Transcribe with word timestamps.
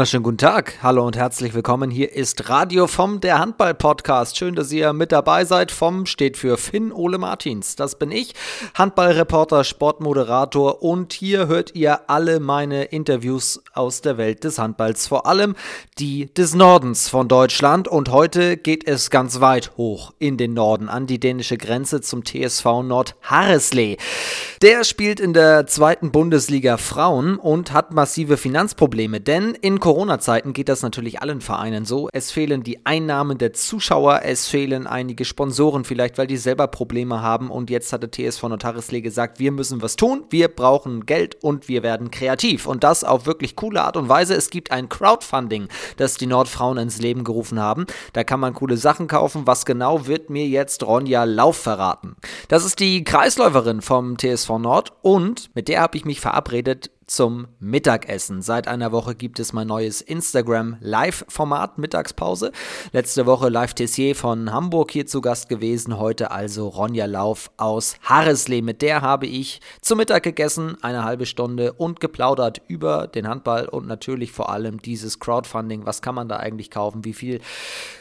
wunderschönen 0.00 0.22
guten 0.22 0.38
Tag. 0.38 0.78
Hallo 0.82 1.06
und 1.06 1.14
herzlich 1.14 1.52
willkommen. 1.52 1.90
Hier 1.90 2.10
ist 2.14 2.48
Radio 2.48 2.86
vom 2.86 3.20
der 3.20 3.38
Handball 3.38 3.74
Podcast. 3.74 4.38
Schön, 4.38 4.54
dass 4.54 4.72
ihr 4.72 4.94
mit 4.94 5.12
dabei 5.12 5.44
seid. 5.44 5.70
Vom 5.70 6.06
steht 6.06 6.38
für 6.38 6.56
Finn 6.56 6.90
Ole 6.90 7.18
Martins. 7.18 7.76
Das 7.76 7.98
bin 7.98 8.10
ich, 8.10 8.32
Handballreporter, 8.72 9.62
Sportmoderator 9.62 10.82
und 10.82 11.12
hier 11.12 11.48
hört 11.48 11.74
ihr 11.74 12.08
alle 12.08 12.40
meine 12.40 12.84
Interviews 12.84 13.62
aus 13.74 14.00
der 14.00 14.16
Welt 14.16 14.42
des 14.42 14.58
Handballs, 14.58 15.06
vor 15.06 15.26
allem 15.26 15.54
die 15.98 16.32
des 16.32 16.54
Nordens 16.54 17.10
von 17.10 17.28
Deutschland 17.28 17.86
und 17.86 18.10
heute 18.10 18.56
geht 18.56 18.88
es 18.88 19.10
ganz 19.10 19.42
weit 19.42 19.76
hoch 19.76 20.14
in 20.18 20.38
den 20.38 20.54
Norden 20.54 20.88
an 20.88 21.06
die 21.06 21.20
dänische 21.20 21.58
Grenze 21.58 22.00
zum 22.00 22.24
TSV 22.24 22.64
Nord 22.84 23.16
Harreslee. 23.20 23.98
Der 24.62 24.84
spielt 24.84 25.20
in 25.20 25.34
der 25.34 25.66
zweiten 25.66 26.10
Bundesliga 26.10 26.78
Frauen 26.78 27.36
und 27.36 27.74
hat 27.74 27.92
massive 27.92 28.38
Finanzprobleme, 28.38 29.20
denn 29.20 29.54
in 29.60 29.78
Corona-Zeiten 29.90 30.52
geht 30.52 30.68
das 30.68 30.82
natürlich 30.82 31.20
allen 31.20 31.40
Vereinen 31.40 31.84
so. 31.84 32.08
Es 32.12 32.30
fehlen 32.30 32.62
die 32.62 32.86
Einnahmen 32.86 33.38
der 33.38 33.54
Zuschauer, 33.54 34.20
es 34.22 34.46
fehlen 34.46 34.86
einige 34.86 35.24
Sponsoren 35.24 35.82
vielleicht, 35.82 36.16
weil 36.16 36.28
die 36.28 36.36
selber 36.36 36.68
Probleme 36.68 37.22
haben. 37.22 37.50
Und 37.50 37.70
jetzt 37.70 37.92
hatte 37.92 38.08
TSV 38.08 38.44
Notarislee 38.44 39.00
gesagt, 39.00 39.40
wir 39.40 39.50
müssen 39.50 39.82
was 39.82 39.96
tun, 39.96 40.22
wir 40.30 40.46
brauchen 40.46 41.06
Geld 41.06 41.42
und 41.42 41.66
wir 41.66 41.82
werden 41.82 42.12
kreativ. 42.12 42.68
Und 42.68 42.84
das 42.84 43.02
auf 43.02 43.26
wirklich 43.26 43.56
coole 43.56 43.82
Art 43.82 43.96
und 43.96 44.08
Weise. 44.08 44.34
Es 44.34 44.50
gibt 44.50 44.70
ein 44.70 44.88
Crowdfunding, 44.88 45.66
das 45.96 46.14
die 46.14 46.26
Nordfrauen 46.26 46.78
ins 46.78 47.00
Leben 47.00 47.24
gerufen 47.24 47.58
haben. 47.58 47.86
Da 48.12 48.22
kann 48.22 48.38
man 48.38 48.54
coole 48.54 48.76
Sachen 48.76 49.08
kaufen. 49.08 49.42
Was 49.46 49.66
genau 49.66 50.06
wird 50.06 50.30
mir 50.30 50.46
jetzt 50.46 50.84
Ronja 50.84 51.24
Lauf 51.24 51.56
verraten? 51.56 52.14
Das 52.46 52.64
ist 52.64 52.78
die 52.78 53.02
Kreisläuferin 53.02 53.80
vom 53.80 54.16
TSV 54.16 54.50
Nord 54.60 54.92
und 55.02 55.50
mit 55.56 55.66
der 55.66 55.80
habe 55.80 55.96
ich 55.96 56.04
mich 56.04 56.20
verabredet 56.20 56.92
zum 57.10 57.48
Mittagessen. 57.58 58.40
Seit 58.40 58.68
einer 58.68 58.92
Woche 58.92 59.16
gibt 59.16 59.40
es 59.40 59.52
mein 59.52 59.66
neues 59.66 60.00
Instagram 60.00 60.76
Live-Format 60.80 61.76
Mittagspause. 61.76 62.52
Letzte 62.92 63.26
Woche 63.26 63.48
Live 63.48 63.74
Tessier 63.74 64.14
von 64.14 64.52
Hamburg 64.52 64.92
hier 64.92 65.06
zu 65.06 65.20
Gast 65.20 65.48
gewesen. 65.48 65.98
Heute 65.98 66.30
also 66.30 66.68
Ronja 66.68 67.06
Lauf 67.06 67.50
aus 67.56 67.96
Harreslee. 68.02 68.62
Mit 68.62 68.80
der 68.80 69.02
habe 69.02 69.26
ich 69.26 69.60
zu 69.80 69.96
Mittag 69.96 70.22
gegessen, 70.22 70.76
eine 70.82 71.02
halbe 71.02 71.26
Stunde 71.26 71.72
und 71.72 71.98
geplaudert 71.98 72.62
über 72.68 73.08
den 73.08 73.26
Handball 73.26 73.68
und 73.68 73.88
natürlich 73.88 74.30
vor 74.30 74.50
allem 74.50 74.80
dieses 74.80 75.18
Crowdfunding. 75.18 75.86
Was 75.86 76.02
kann 76.02 76.14
man 76.14 76.28
da 76.28 76.36
eigentlich 76.36 76.70
kaufen? 76.70 77.04
Wie 77.04 77.14
viel 77.14 77.40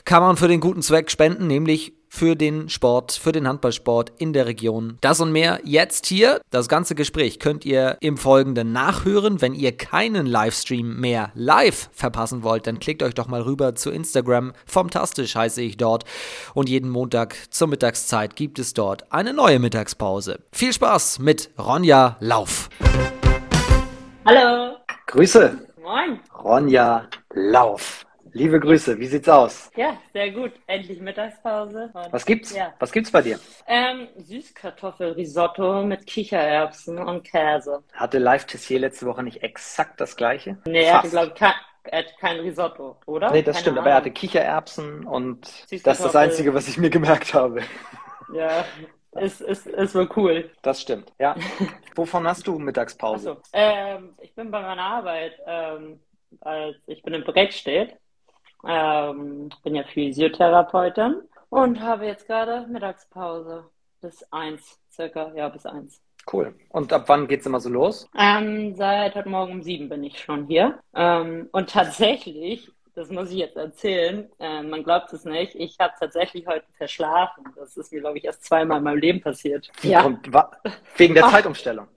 kann 0.06 0.22
man 0.22 0.38
für 0.38 0.48
den 0.48 0.60
guten 0.60 0.84
Zweck 0.84 1.10
spenden? 1.10 1.48
Nämlich 1.48 1.99
für 2.10 2.36
den 2.36 2.68
Sport, 2.70 3.12
für 3.14 3.32
den 3.32 3.48
Handballsport 3.48 4.12
in 4.18 4.34
der 4.34 4.48
Region. 4.48 4.98
Das 5.02 5.22
und 5.22 5.32
mehr 5.32 5.62
jetzt 5.64 6.08
hier. 6.08 6.42
Das 6.50 6.68
ganze 6.68 6.96
Gespräch 6.96 7.40
könnt 7.40 7.64
ihr 7.66 7.98
im 8.02 8.18
Folgenden 8.18 8.74
nachhören. 8.74 9.42
Wenn 9.42 9.54
ihr 9.54 9.78
keinen 9.78 10.26
Livestream 10.26 11.00
mehr 11.00 11.32
live 11.36 11.90
verpassen 11.94 12.44
wollt, 12.44 12.68
dann 12.68 12.80
klickt 12.80 13.04
euch 13.04 13.14
doch 13.14 13.28
mal 13.28 13.42
rüber 13.42 13.76
zu 13.76 13.92
Instagram. 13.92 14.54
Formtastisch 14.66 15.36
heiße 15.36 15.62
ich 15.62 15.78
dort. 15.78 16.04
Und 16.54 16.68
jeden 16.68 16.90
Montag 16.90 17.36
zur 17.52 17.68
Mittagszeit 17.68 18.36
gibt 18.36 18.60
es 18.60 18.74
dort 18.74 19.12
eine 19.14 19.34
neue 19.34 19.60
Mittagspause. 19.60 20.40
Viel 20.52 20.74
Spaß 20.74 21.20
mit 21.20 21.52
Ronja 21.58 22.18
Lauf. 22.20 22.70
Hallo. 24.26 24.76
Grüße. 25.08 25.58
Moin. 25.82 26.20
Ronja 26.44 27.08
Lauf. 27.34 28.06
Liebe 28.34 28.60
Grüße, 28.60 29.00
wie 29.00 29.08
sieht's 29.08 29.28
aus? 29.30 29.72
Ja, 29.76 29.98
sehr 30.14 30.32
gut. 30.32 30.52
Endlich 30.68 31.00
Mittagspause. 31.00 31.90
Was 32.12 32.26
gibt's? 32.26 32.56
Ja. 32.56 32.74
Was 32.80 32.92
gibt's 32.92 33.12
bei 33.12 33.22
dir? 33.22 33.40
Ähm, 33.68 34.08
Süßkartoffelrisotto 34.18 35.84
mit 35.84 36.06
Kichererbsen 36.06 37.00
und 37.00 37.24
Käse. 37.24 37.84
Hatte 37.94 38.20
Live 38.20 38.46
Tessier 38.46 38.80
letzte 38.80 39.06
Woche 39.06 39.24
nicht 39.24 39.44
exakt 39.44 40.00
das 40.00 40.16
gleiche? 40.16 40.58
Nee, 40.66 40.84
er 40.84 41.00
hatte, 41.00 41.10
glaube 41.10 41.28
ich, 41.28 41.36
kein, 41.36 41.54
er 41.84 42.00
hatte 42.00 42.14
kein 42.20 42.40
Risotto, 42.40 42.98
oder? 43.06 43.32
Nee, 43.32 43.42
das 43.42 43.56
Keine 43.56 43.62
stimmt, 43.62 43.78
Ahnung. 43.78 43.84
aber 43.84 43.90
er 43.92 43.96
hatte 43.98 44.12
Kichererbsen 44.12 45.06
und 45.06 45.48
das 45.72 45.72
ist 45.72 45.86
das 46.06 46.16
Einzige, 46.16 46.54
was 46.54 46.68
ich 46.68 46.78
mir 46.78 46.90
gemerkt 46.90 47.34
habe. 47.34 47.62
Ja, 48.34 48.66
ist, 49.20 49.42
ist, 49.42 49.66
ist 49.66 49.96
wohl 49.96 50.10
cool. 50.16 50.52
Das 50.62 50.82
stimmt, 50.82 51.12
ja. 51.20 51.36
Wovon 51.96 52.28
hast 52.28 52.46
du 52.46 52.60
Mittagspause? 52.60 53.32
Achso, 53.32 53.42
ähm, 53.54 54.14
ich 54.22 54.36
bin 54.36 54.52
bei 54.52 54.62
meiner 54.62 54.84
Arbeit, 54.84 55.34
ähm, 55.48 56.00
als 56.42 56.76
ich 56.86 57.02
bin 57.02 57.16
in 57.16 57.24
Breckstedt, 57.24 57.98
ähm, 58.68 59.50
bin 59.64 59.76
ja 59.76 59.84
Physiotherapeutin 59.84 61.16
und 61.50 61.80
habe 61.82 62.06
jetzt 62.06 62.28
gerade 62.28 62.68
Mittagspause 62.68 63.66
bis 64.02 64.24
eins, 64.32 64.80
circa, 64.92 65.32
ja, 65.36 65.50
bis 65.50 65.66
eins. 65.66 66.02
Cool. 66.32 66.54
Und 66.70 66.94
ab 66.94 67.06
wann 67.08 67.28
geht's 67.28 67.46
immer 67.46 67.60
so 67.60 67.70
los? 67.70 68.08
Ähm, 68.18 68.76
seit 68.76 69.16
heute 69.16 69.30
Morgen 69.30 69.54
um 69.54 69.62
sieben 69.64 69.90
bin 69.90 70.04
ich 70.04 70.20
schon 70.20 70.46
hier. 70.46 70.78
Ähm, 70.94 71.50
und 71.54 71.70
tatsächlich, 71.72 72.70
das 72.94 73.10
muss 73.10 73.32
ich 73.32 73.38
jetzt 73.38 73.56
erzählen, 73.58 74.30
äh, 74.40 74.62
man 74.62 74.84
glaubt 74.84 75.12
es 75.14 75.26
nicht, 75.26 75.56
ich 75.56 75.78
habe 75.80 75.94
tatsächlich 76.00 76.46
heute 76.46 76.66
verschlafen. 76.78 77.46
Das 77.56 77.78
ist 77.78 77.92
mir, 77.92 78.02
glaube 78.02 78.18
ich, 78.20 78.26
erst 78.26 78.44
zweimal 78.44 78.78
in 78.78 78.84
meinem 78.84 79.00
Leben 79.00 79.22
passiert. 79.22 79.72
Kommt, 80.02 80.32
wa- 80.32 80.52
wegen 80.98 81.16
der 81.16 81.26
Ach. 81.26 81.32
Zeitumstellung. 81.32 81.88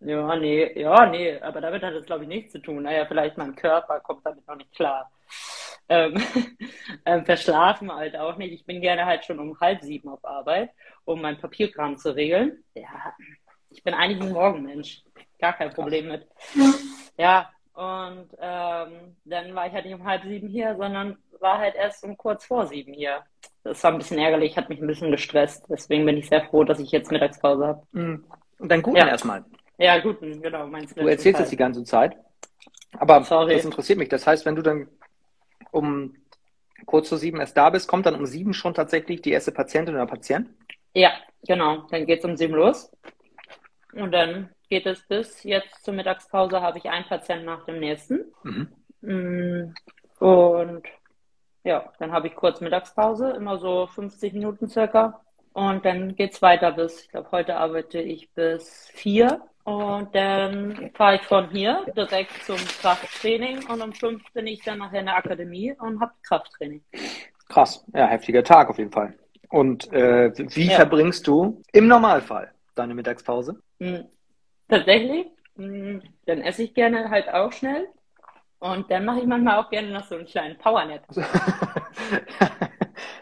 Ja, 0.00 0.36
nee, 0.36 0.80
ja, 0.80 1.06
nee, 1.06 1.38
aber 1.40 1.60
damit 1.60 1.82
hat 1.82 1.94
es, 1.94 2.06
glaube 2.06 2.24
ich, 2.24 2.28
nichts 2.28 2.52
zu 2.52 2.58
tun. 2.60 2.82
Naja, 2.82 3.06
vielleicht 3.06 3.36
mein 3.36 3.54
Körper 3.54 4.00
kommt 4.00 4.24
damit 4.24 4.46
noch 4.46 4.56
nicht 4.56 4.72
klar. 4.74 5.10
Ähm, 5.88 6.14
ähm, 7.04 7.24
verschlafen 7.24 7.92
halt 7.92 8.16
auch 8.16 8.36
nicht. 8.36 8.52
Ich 8.52 8.66
bin 8.66 8.80
gerne 8.80 9.06
halt 9.06 9.24
schon 9.24 9.38
um 9.38 9.58
halb 9.60 9.82
sieben 9.82 10.08
auf 10.08 10.24
Arbeit, 10.24 10.70
um 11.04 11.20
meinen 11.20 11.40
Papierkram 11.40 11.96
zu 11.96 12.14
regeln. 12.14 12.64
Ja, 12.74 13.14
ich 13.70 13.82
bin 13.82 13.94
eigentlich 13.94 14.20
ein 14.20 14.32
Morgenmensch. 14.32 15.02
Gar 15.38 15.52
kein 15.52 15.70
Problem 15.70 16.08
mit. 16.08 16.26
Ja, 17.18 17.50
und 17.74 18.28
ähm, 18.40 19.16
dann 19.24 19.54
war 19.54 19.66
ich 19.66 19.72
halt 19.74 19.84
nicht 19.84 19.94
um 19.94 20.04
halb 20.04 20.22
sieben 20.24 20.48
hier, 20.48 20.74
sondern 20.76 21.18
war 21.40 21.58
halt 21.58 21.74
erst 21.74 22.04
um 22.04 22.16
kurz 22.16 22.46
vor 22.46 22.66
sieben 22.66 22.94
hier. 22.94 23.22
Das 23.64 23.82
war 23.84 23.92
ein 23.92 23.98
bisschen 23.98 24.18
ärgerlich, 24.18 24.56
hat 24.56 24.68
mich 24.68 24.80
ein 24.80 24.86
bisschen 24.86 25.10
gestresst. 25.10 25.66
Deswegen 25.68 26.06
bin 26.06 26.16
ich 26.16 26.28
sehr 26.28 26.44
froh, 26.46 26.64
dass 26.64 26.78
ich 26.78 26.90
jetzt 26.90 27.10
Mittagspause 27.10 27.66
habe. 27.66 27.82
Mhm. 27.92 28.24
Und 28.58 28.68
dann 28.70 28.82
guten 28.82 28.96
Ja. 28.96 29.08
erstmal. 29.08 29.44
Ja, 29.78 29.98
gut, 29.98 30.20
genau. 30.20 30.66
Meinst 30.66 30.96
Du 30.96 31.06
erzählst 31.06 31.40
es 31.40 31.50
die 31.50 31.56
ganze 31.56 31.84
Zeit. 31.84 32.16
Aber 32.98 33.22
Sorry. 33.24 33.54
das 33.54 33.64
interessiert 33.64 33.98
mich. 33.98 34.08
Das 34.08 34.26
heißt, 34.26 34.46
wenn 34.46 34.56
du 34.56 34.62
dann 34.62 34.88
um 35.70 36.16
kurz 36.86 37.08
vor 37.08 37.18
sieben 37.18 37.40
erst 37.40 37.56
da 37.56 37.70
bist, 37.70 37.88
kommt 37.88 38.06
dann 38.06 38.14
um 38.14 38.26
sieben 38.26 38.54
schon 38.54 38.74
tatsächlich 38.74 39.22
die 39.22 39.32
erste 39.32 39.52
Patientin 39.52 39.94
oder 39.94 40.06
Patient? 40.06 40.48
Ja, 40.94 41.12
genau. 41.46 41.86
Dann 41.90 42.06
geht's 42.06 42.24
um 42.24 42.36
sieben 42.36 42.54
los. 42.54 42.90
Und 43.92 44.12
dann 44.12 44.50
geht 44.68 44.86
es 44.86 45.06
bis 45.06 45.42
jetzt 45.42 45.84
zur 45.84 45.94
Mittagspause, 45.94 46.60
habe 46.60 46.78
ich 46.78 46.88
einen 46.88 47.06
Patienten 47.06 47.46
nach 47.46 47.64
dem 47.64 47.80
nächsten. 47.80 48.32
Mhm. 48.42 48.68
Mm, 49.00 49.74
Und 50.18 50.86
ja, 51.64 51.92
dann 51.98 52.12
habe 52.12 52.28
ich 52.28 52.34
kurz 52.34 52.60
Mittagspause, 52.60 53.30
immer 53.30 53.58
so 53.58 53.86
50 53.86 54.32
Minuten 54.32 54.68
circa. 54.68 55.20
Und 55.52 55.84
dann 55.84 56.14
geht's 56.16 56.42
weiter 56.42 56.72
bis, 56.72 57.02
ich 57.02 57.08
glaube, 57.08 57.30
heute 57.32 57.56
arbeite 57.56 58.00
ich 58.00 58.30
bis 58.32 58.88
vier. 58.92 59.42
Und 59.66 60.14
dann 60.14 60.92
fahre 60.94 61.16
ich 61.16 61.22
von 61.22 61.50
hier 61.50 61.84
direkt 61.96 62.44
zum 62.44 62.56
Krafttraining 62.56 63.66
und 63.68 63.82
um 63.82 63.92
fünf 63.92 64.22
bin 64.32 64.46
ich 64.46 64.62
dann 64.62 64.78
nachher 64.78 65.00
in 65.00 65.06
der 65.06 65.16
Akademie 65.16 65.74
und 65.80 66.00
habe 66.00 66.12
Krafttraining. 66.22 66.84
Krass. 67.48 67.84
Ja, 67.92 68.06
heftiger 68.06 68.44
Tag 68.44 68.70
auf 68.70 68.78
jeden 68.78 68.92
Fall. 68.92 69.18
Und 69.48 69.92
äh, 69.92 70.30
wie 70.54 70.68
Ja. 70.68 70.76
verbringst 70.76 71.26
du 71.26 71.62
im 71.72 71.88
Normalfall 71.88 72.52
deine 72.76 72.94
Mittagspause? 72.94 73.60
Mm, 73.80 74.02
Tatsächlich, 74.68 75.26
mm, 75.56 75.98
dann 76.26 76.42
esse 76.42 76.62
ich 76.62 76.72
gerne 76.72 77.10
halt 77.10 77.28
auch 77.28 77.50
schnell. 77.52 77.88
Und 78.60 78.88
dann 78.88 79.04
mache 79.04 79.18
ich 79.18 79.26
manchmal 79.26 79.58
auch 79.58 79.68
gerne 79.68 79.90
noch 79.90 80.04
so 80.06 80.14
einen 80.14 80.26
kleinen 80.26 80.56
Powernap. 80.58 81.02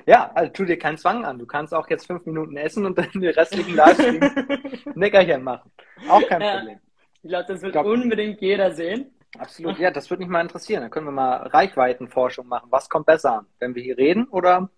ja, 0.06 0.30
also 0.34 0.52
tu 0.52 0.64
dir 0.64 0.78
keinen 0.78 0.98
Zwang 0.98 1.24
an. 1.24 1.38
Du 1.38 1.46
kannst 1.46 1.74
auch 1.74 1.88
jetzt 1.88 2.06
fünf 2.06 2.24
Minuten 2.26 2.56
essen 2.56 2.84
und 2.86 2.98
dann 2.98 3.10
den 3.12 3.24
restlichen 3.30 3.74
Livestream 3.74 4.20
Nickerchen 4.94 5.42
machen. 5.42 5.70
Auch 6.08 6.26
kein 6.26 6.40
Ja. 6.42 6.58
Problem. 6.58 6.78
Ich 7.22 7.28
glaube, 7.30 7.44
das 7.48 7.62
wird 7.62 7.72
Glaub- 7.72 7.86
unbedingt 7.86 8.40
jeder 8.42 8.72
sehen. 8.72 9.10
Absolut, 9.38 9.78
ja, 9.78 9.90
das 9.90 10.08
würde 10.10 10.22
mich 10.22 10.28
mal 10.30 10.42
interessieren. 10.42 10.82
Dann 10.82 10.90
können 10.90 11.06
wir 11.06 11.12
mal 11.12 11.36
Reichweitenforschung 11.48 12.46
machen. 12.46 12.68
Was 12.70 12.88
kommt 12.88 13.06
besser 13.06 13.38
an? 13.38 13.46
Wenn 13.58 13.74
wir 13.74 13.82
hier 13.82 13.98
reden 13.98 14.26
oder 14.28 14.68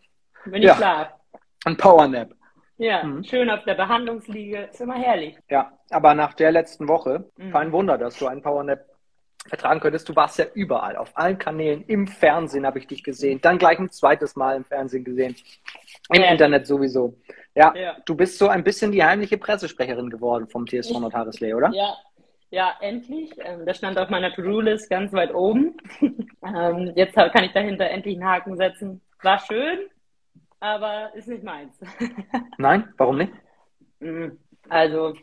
Wenn 0.44 0.62
Ja. 0.62 0.70
ich 0.72 0.76
schlafe. 0.78 1.12
ein 1.66 1.76
Powernap? 1.76 2.30
Ja, 2.78 3.02
Mhm. 3.04 3.24
schön 3.24 3.50
auf 3.50 3.64
der 3.64 3.74
Behandlungsliege. 3.74 4.68
Ist 4.70 4.80
immer 4.80 4.94
herrlich. 4.94 5.36
Ja, 5.50 5.72
aber 5.90 6.14
nach 6.14 6.34
der 6.34 6.52
letzten 6.52 6.88
Woche, 6.88 7.28
Mhm. 7.36 7.50
kein 7.50 7.72
Wunder, 7.72 7.98
dass 7.98 8.18
du 8.18 8.26
einen 8.28 8.42
Powernap 8.42 8.84
vertragen 9.48 9.80
könntest. 9.80 10.08
Du 10.08 10.16
warst 10.16 10.38
ja 10.38 10.46
überall, 10.54 10.96
auf 10.96 11.16
allen 11.16 11.38
Kanälen, 11.38 11.84
im 11.86 12.06
Fernsehen 12.06 12.66
habe 12.66 12.78
ich 12.78 12.86
dich 12.86 13.02
gesehen, 13.02 13.40
dann 13.40 13.58
gleich 13.58 13.78
ein 13.78 13.90
zweites 13.90 14.36
Mal 14.36 14.56
im 14.56 14.64
Fernsehen 14.64 15.04
gesehen, 15.04 15.36
im 16.12 16.22
Ja. 16.22 16.30
Internet 16.30 16.66
sowieso. 16.66 17.16
Ja, 17.54 17.74
Ja. 17.74 17.96
du 18.04 18.14
bist 18.14 18.38
so 18.38 18.48
ein 18.48 18.64
bisschen 18.64 18.92
die 18.92 19.04
heimliche 19.04 19.38
Pressesprecherin 19.38 20.10
geworden 20.10 20.48
vom 20.48 20.66
TSV 20.66 20.98
Nordharrisley, 21.00 21.54
oder? 21.54 21.70
Ja, 21.72 21.94
ja, 22.50 22.74
endlich. 22.80 23.32
Ähm, 23.44 23.66
das 23.66 23.78
stand 23.78 23.98
auf 23.98 24.08
meiner 24.08 24.32
To-Do-List 24.34 24.88
ganz 24.90 25.12
weit 25.12 25.34
oben. 25.34 25.76
ähm, 26.44 26.92
jetzt 26.94 27.14
kann 27.14 27.44
ich 27.44 27.52
dahinter 27.52 27.88
endlich 27.90 28.16
einen 28.16 28.24
Haken 28.28 28.56
setzen. 28.56 29.00
War 29.22 29.38
schön, 29.40 29.78
aber 30.60 31.10
ist 31.14 31.28
nicht 31.28 31.42
meins. 31.42 31.78
Nein, 32.58 32.88
warum 32.98 33.18
nicht? 33.18 33.32
Mm, 34.00 34.28
Also, 34.68 35.14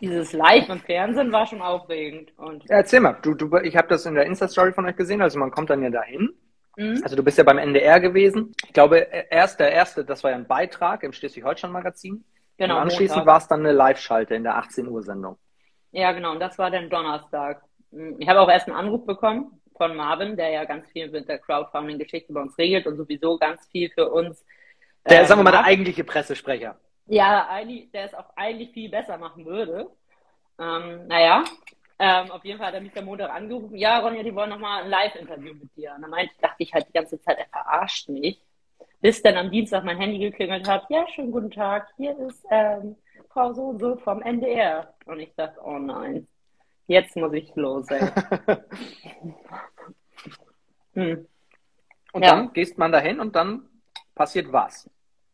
dieses 0.00 0.32
Live 0.32 0.68
im 0.68 0.80
Fernsehen 0.80 1.32
war 1.32 1.46
schon 1.46 1.62
aufregend. 1.62 2.36
Und 2.38 2.64
ja, 2.64 2.76
erzähl 2.76 3.00
mal, 3.00 3.16
du, 3.22 3.34
du, 3.34 3.56
ich 3.58 3.76
habe 3.76 3.88
das 3.88 4.06
in 4.06 4.14
der 4.14 4.26
Insta-Story 4.26 4.72
von 4.72 4.86
euch 4.86 4.96
gesehen, 4.96 5.22
also 5.22 5.38
man 5.38 5.50
kommt 5.50 5.70
dann 5.70 5.82
ja 5.82 5.90
dahin. 5.90 6.30
Mhm. 6.76 7.00
Also 7.02 7.16
du 7.16 7.22
bist 7.22 7.38
ja 7.38 7.44
beim 7.44 7.58
NDR 7.58 8.00
gewesen. 8.00 8.52
Ich 8.64 8.72
glaube, 8.72 8.98
erst 8.98 9.60
der 9.60 9.72
erste, 9.72 10.04
das 10.04 10.24
war 10.24 10.30
ja 10.30 10.36
ein 10.36 10.46
Beitrag 10.46 11.02
im 11.02 11.12
Schleswig-Holstein-Magazin. 11.12 12.24
Genau. 12.56 12.76
Und 12.76 12.82
anschließend 12.82 13.26
war 13.26 13.38
es 13.38 13.48
dann 13.48 13.60
eine 13.60 13.72
Live-Schalte 13.72 14.34
in 14.34 14.42
der 14.42 14.56
18 14.56 14.86
Uhr 14.86 15.02
Sendung. 15.02 15.36
Ja, 15.92 16.12
genau. 16.12 16.32
Und 16.32 16.40
das 16.40 16.58
war 16.58 16.70
dann 16.70 16.90
Donnerstag. 16.90 17.62
Ich 18.18 18.28
habe 18.28 18.40
auch 18.40 18.48
erst 18.48 18.68
einen 18.68 18.76
Anruf 18.76 19.04
bekommen 19.06 19.60
von 19.76 19.96
Marvin, 19.96 20.36
der 20.36 20.50
ja 20.50 20.64
ganz 20.64 20.86
viel 20.90 21.10
mit 21.10 21.28
der 21.28 21.38
Crowdfunding-Geschichte 21.38 22.32
bei 22.32 22.42
uns 22.42 22.56
regelt 22.58 22.86
und 22.86 22.96
sowieso 22.96 23.38
ganz 23.38 23.66
viel 23.68 23.90
für 23.90 24.10
uns. 24.10 24.44
Der, 25.08 25.22
äh, 25.22 25.24
sagen 25.24 25.40
wir 25.40 25.44
mal, 25.44 25.52
der 25.52 25.64
eigentliche 25.64 26.04
Pressesprecher. 26.04 26.78
Ja, 27.10 27.48
eigentlich, 27.48 27.90
der 27.90 28.04
es 28.04 28.14
auch 28.14 28.30
eigentlich 28.36 28.70
viel 28.70 28.88
besser 28.88 29.18
machen 29.18 29.44
würde. 29.44 29.90
Ähm, 30.60 31.08
naja, 31.08 31.42
ähm, 31.98 32.30
auf 32.30 32.44
jeden 32.44 32.58
Fall 32.58 32.68
hat 32.68 32.74
er 32.74 32.80
mich 32.80 32.96
am 32.96 33.06
Montag 33.06 33.30
angerufen. 33.30 33.76
Ja, 33.76 33.98
Ronja, 33.98 34.22
die 34.22 34.32
wollen 34.32 34.50
nochmal 34.50 34.84
ein 34.84 34.90
Live-Interview 34.90 35.54
mit 35.54 35.74
dir. 35.74 35.92
Und 35.96 36.02
dann 36.02 36.10
meinte, 36.10 36.32
dachte 36.40 36.62
ich 36.62 36.72
halt 36.72 36.86
die 36.86 36.92
ganze 36.92 37.20
Zeit, 37.20 37.38
er 37.38 37.46
verarscht 37.46 38.08
mich. 38.08 38.40
Bis 39.00 39.20
dann 39.22 39.36
am 39.36 39.50
Dienstag 39.50 39.82
mein 39.82 39.98
Handy 39.98 40.20
geklingelt 40.20 40.68
hat. 40.68 40.84
Ja, 40.88 41.04
schönen 41.08 41.32
guten 41.32 41.50
Tag. 41.50 41.88
Hier 41.96 42.16
ist 42.16 42.46
ähm, 42.48 42.94
Frau 43.30 43.52
so 43.54 43.62
und 43.70 43.80
so 43.80 43.96
vom 43.96 44.22
NDR. 44.22 44.94
Und 45.06 45.18
ich 45.18 45.34
dachte, 45.34 45.58
oh 45.64 45.78
nein, 45.78 46.28
jetzt 46.86 47.16
muss 47.16 47.32
ich 47.32 47.52
los, 47.56 47.88
ey. 47.88 48.06
hm. 50.94 51.26
Und 52.12 52.22
ja. 52.22 52.36
dann 52.36 52.52
gehst 52.52 52.78
man 52.78 52.92
dahin 52.92 53.18
und 53.18 53.34
dann 53.34 53.68
passiert 54.14 54.52
was? 54.52 54.88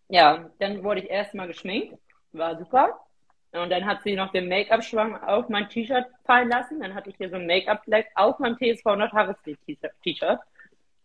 Ja, 0.09 0.51
dann 0.59 0.83
wurde 0.83 1.01
ich 1.01 1.11
erstmal 1.11 1.49
geschminkt, 1.49 1.99
war 2.33 2.57
super. 2.57 3.01
Und 3.53 3.71
dann 3.71 3.87
hat 3.87 4.03
sie 4.03 4.15
noch 4.15 4.33
den 4.33 4.49
Make-up-Schwang 4.49 5.17
auf 5.23 5.49
mein 5.49 5.69
T-Shirt 5.69 6.07
fallen 6.25 6.49
lassen. 6.49 6.81
Dann 6.81 6.95
hatte 6.95 7.11
ich 7.11 7.17
hier 7.17 7.31
so 7.31 7.37
ein 7.37 7.47
Make-up-Fleck 7.47 8.09
auf 8.15 8.39
meinem 8.39 8.57
TSV 8.57 8.85
Nordharris-T-Shirt. 8.85 10.41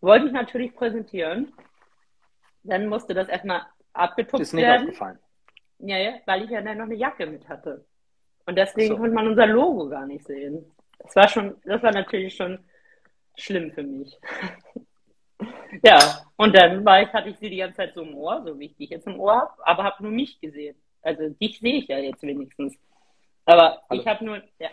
Wollte 0.00 0.26
ich 0.26 0.32
natürlich 0.32 0.74
präsentieren. 0.74 1.52
Dann 2.62 2.88
musste 2.88 3.14
das 3.14 3.28
erstmal 3.28 3.62
abgetupft 3.92 4.32
werden. 4.32 4.42
Ist 4.42 4.52
nicht 4.52 4.64
werden. 4.64 4.82
aufgefallen. 4.82 5.18
Ja, 5.78 5.96
ja, 5.98 6.14
weil 6.26 6.44
ich 6.44 6.50
ja 6.50 6.60
dann 6.60 6.78
noch 6.78 6.84
eine 6.84 6.94
Jacke 6.94 7.26
mit 7.26 7.48
hatte. 7.48 7.84
Und 8.46 8.56
deswegen 8.56 8.88
so. 8.88 8.96
konnte 8.98 9.14
man 9.14 9.28
unser 9.28 9.46
Logo 9.46 9.88
gar 9.88 10.06
nicht 10.06 10.26
sehen. 10.26 10.70
Das 10.98 11.16
war 11.16 11.28
schon, 11.28 11.56
das 11.64 11.82
war 11.82 11.92
natürlich 11.92 12.34
schon 12.36 12.58
schlimm 13.36 13.72
für 13.72 13.82
mich. 13.82 14.18
ja, 15.82 16.26
und 16.36 16.56
dann 16.56 16.84
war 16.84 17.02
ich, 17.02 17.12
hatte 17.12 17.30
ich 17.30 17.38
sie 17.38 17.50
die 17.50 17.56
ganze 17.56 17.76
Zeit 17.76 17.94
so 17.94 18.02
im 18.02 18.16
Ohr, 18.16 18.42
so 18.44 18.58
wie 18.58 18.66
ich 18.66 18.76
dich 18.76 18.90
jetzt 18.90 19.06
im 19.06 19.18
Ohr 19.18 19.34
habe, 19.34 19.66
aber 19.66 19.84
habe 19.84 20.02
nur 20.02 20.12
mich 20.12 20.40
gesehen. 20.40 20.76
Also 21.02 21.30
dich 21.30 21.58
sehe 21.58 21.78
ich 21.78 21.88
ja 21.88 21.98
jetzt 21.98 22.22
wenigstens. 22.22 22.76
Aber 23.44 23.82
Hallo. 23.88 24.00
ich 24.00 24.06
habe 24.06 24.24
nur, 24.24 24.42
ja, 24.58 24.68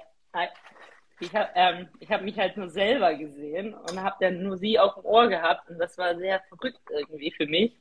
ich 1.20 1.34
habe 1.34 1.50
ähm, 1.56 1.88
hab 2.10 2.22
mich 2.22 2.38
halt 2.38 2.56
nur 2.58 2.70
selber 2.70 3.14
gesehen 3.16 3.74
und 3.74 4.02
habe 4.02 4.18
dann 4.20 4.44
nur 4.44 4.58
sie 4.58 4.78
auf 4.78 4.96
dem 4.96 5.06
Ohr 5.06 5.28
gehabt 5.28 5.70
und 5.70 5.80
das 5.80 5.98
war 5.98 6.16
sehr 6.16 6.42
verrückt 6.50 6.82
irgendwie 6.90 7.32
für 7.32 7.48
mich 7.48 7.74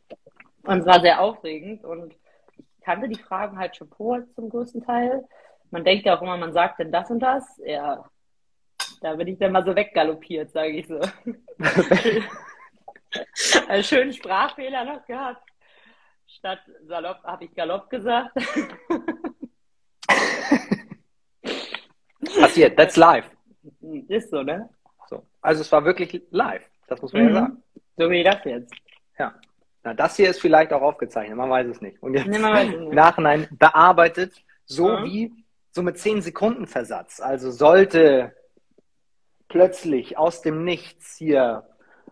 und 0.62 0.78
es 0.78 0.86
war 0.86 1.00
sehr 1.00 1.20
aufregend 1.20 1.84
und 1.84 2.14
ich 2.56 2.66
kannte 2.82 3.08
die 3.08 3.20
Fragen 3.20 3.58
halt 3.58 3.76
schon 3.76 3.88
vor 3.88 4.22
zum 4.34 4.48
größten 4.48 4.84
Teil. 4.84 5.24
Man 5.70 5.84
denkt 5.84 6.06
ja 6.06 6.16
auch 6.16 6.22
immer, 6.22 6.36
man 6.36 6.52
sagt 6.52 6.78
denn 6.78 6.90
das 6.90 7.10
und 7.10 7.20
das. 7.20 7.44
Ja, 7.64 8.04
da 9.02 9.14
bin 9.14 9.28
ich 9.28 9.38
dann 9.38 9.52
mal 9.52 9.64
so 9.64 9.76
weggaloppiert, 9.76 10.50
sage 10.50 10.70
ich 10.70 10.86
so. 10.86 10.98
Einen 13.68 13.84
schönen 13.84 14.12
Sprachfehler 14.12 14.84
noch 14.84 15.04
gehabt. 15.06 15.42
Statt 16.26 16.60
salopp 16.86 17.22
habe 17.24 17.44
ich 17.44 17.54
galopp 17.54 17.88
gesagt. 17.88 18.34
Passiert, 22.40 22.76
that's 22.76 22.96
live. 22.96 23.24
Ist 24.08 24.30
so, 24.30 24.42
ne? 24.42 24.68
So. 25.08 25.26
Also 25.40 25.62
es 25.62 25.72
war 25.72 25.84
wirklich 25.84 26.22
live, 26.30 26.68
das 26.86 27.00
muss 27.00 27.12
man 27.12 27.22
mhm. 27.22 27.28
ja 27.28 27.34
sagen. 27.34 27.62
So 27.96 28.10
wie 28.10 28.22
das 28.22 28.44
jetzt. 28.44 28.74
Ja. 29.18 29.34
Na, 29.82 29.94
das 29.94 30.16
hier 30.16 30.28
ist 30.28 30.40
vielleicht 30.40 30.72
auch 30.72 30.82
aufgezeichnet, 30.82 31.36
man 31.36 31.50
weiß 31.50 31.66
es 31.68 31.80
nicht. 31.80 32.02
Und 32.02 32.14
jetzt 32.14 32.26
nee, 32.26 32.36
im 32.74 32.90
Nachhinein 32.90 33.48
bearbeitet, 33.50 34.34
so 34.64 34.88
mhm. 34.88 35.04
wie 35.04 35.44
so 35.70 35.82
mit 35.82 35.98
10 35.98 36.22
Sekunden 36.22 36.66
Versatz. 36.66 37.20
Also 37.20 37.50
sollte 37.50 38.34
plötzlich 39.48 40.18
aus 40.18 40.42
dem 40.42 40.64
Nichts 40.64 41.16
hier 41.16 41.67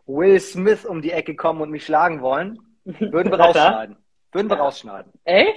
Will 0.07 0.39
Smith 0.41 0.85
um 0.85 1.03
die 1.03 1.13
Ecke 1.13 1.35
kommen 1.35 1.61
und 1.61 1.71
mich 1.71 1.85
schlagen 1.85 2.23
wollen, 2.23 2.59
würden 2.85 3.31
wir 3.31 3.41
rausschneiden. 3.41 3.97
Würden 4.33 4.51
wir 4.51 4.57
rausschneiden. 4.57 5.13
Ey? 5.25 5.55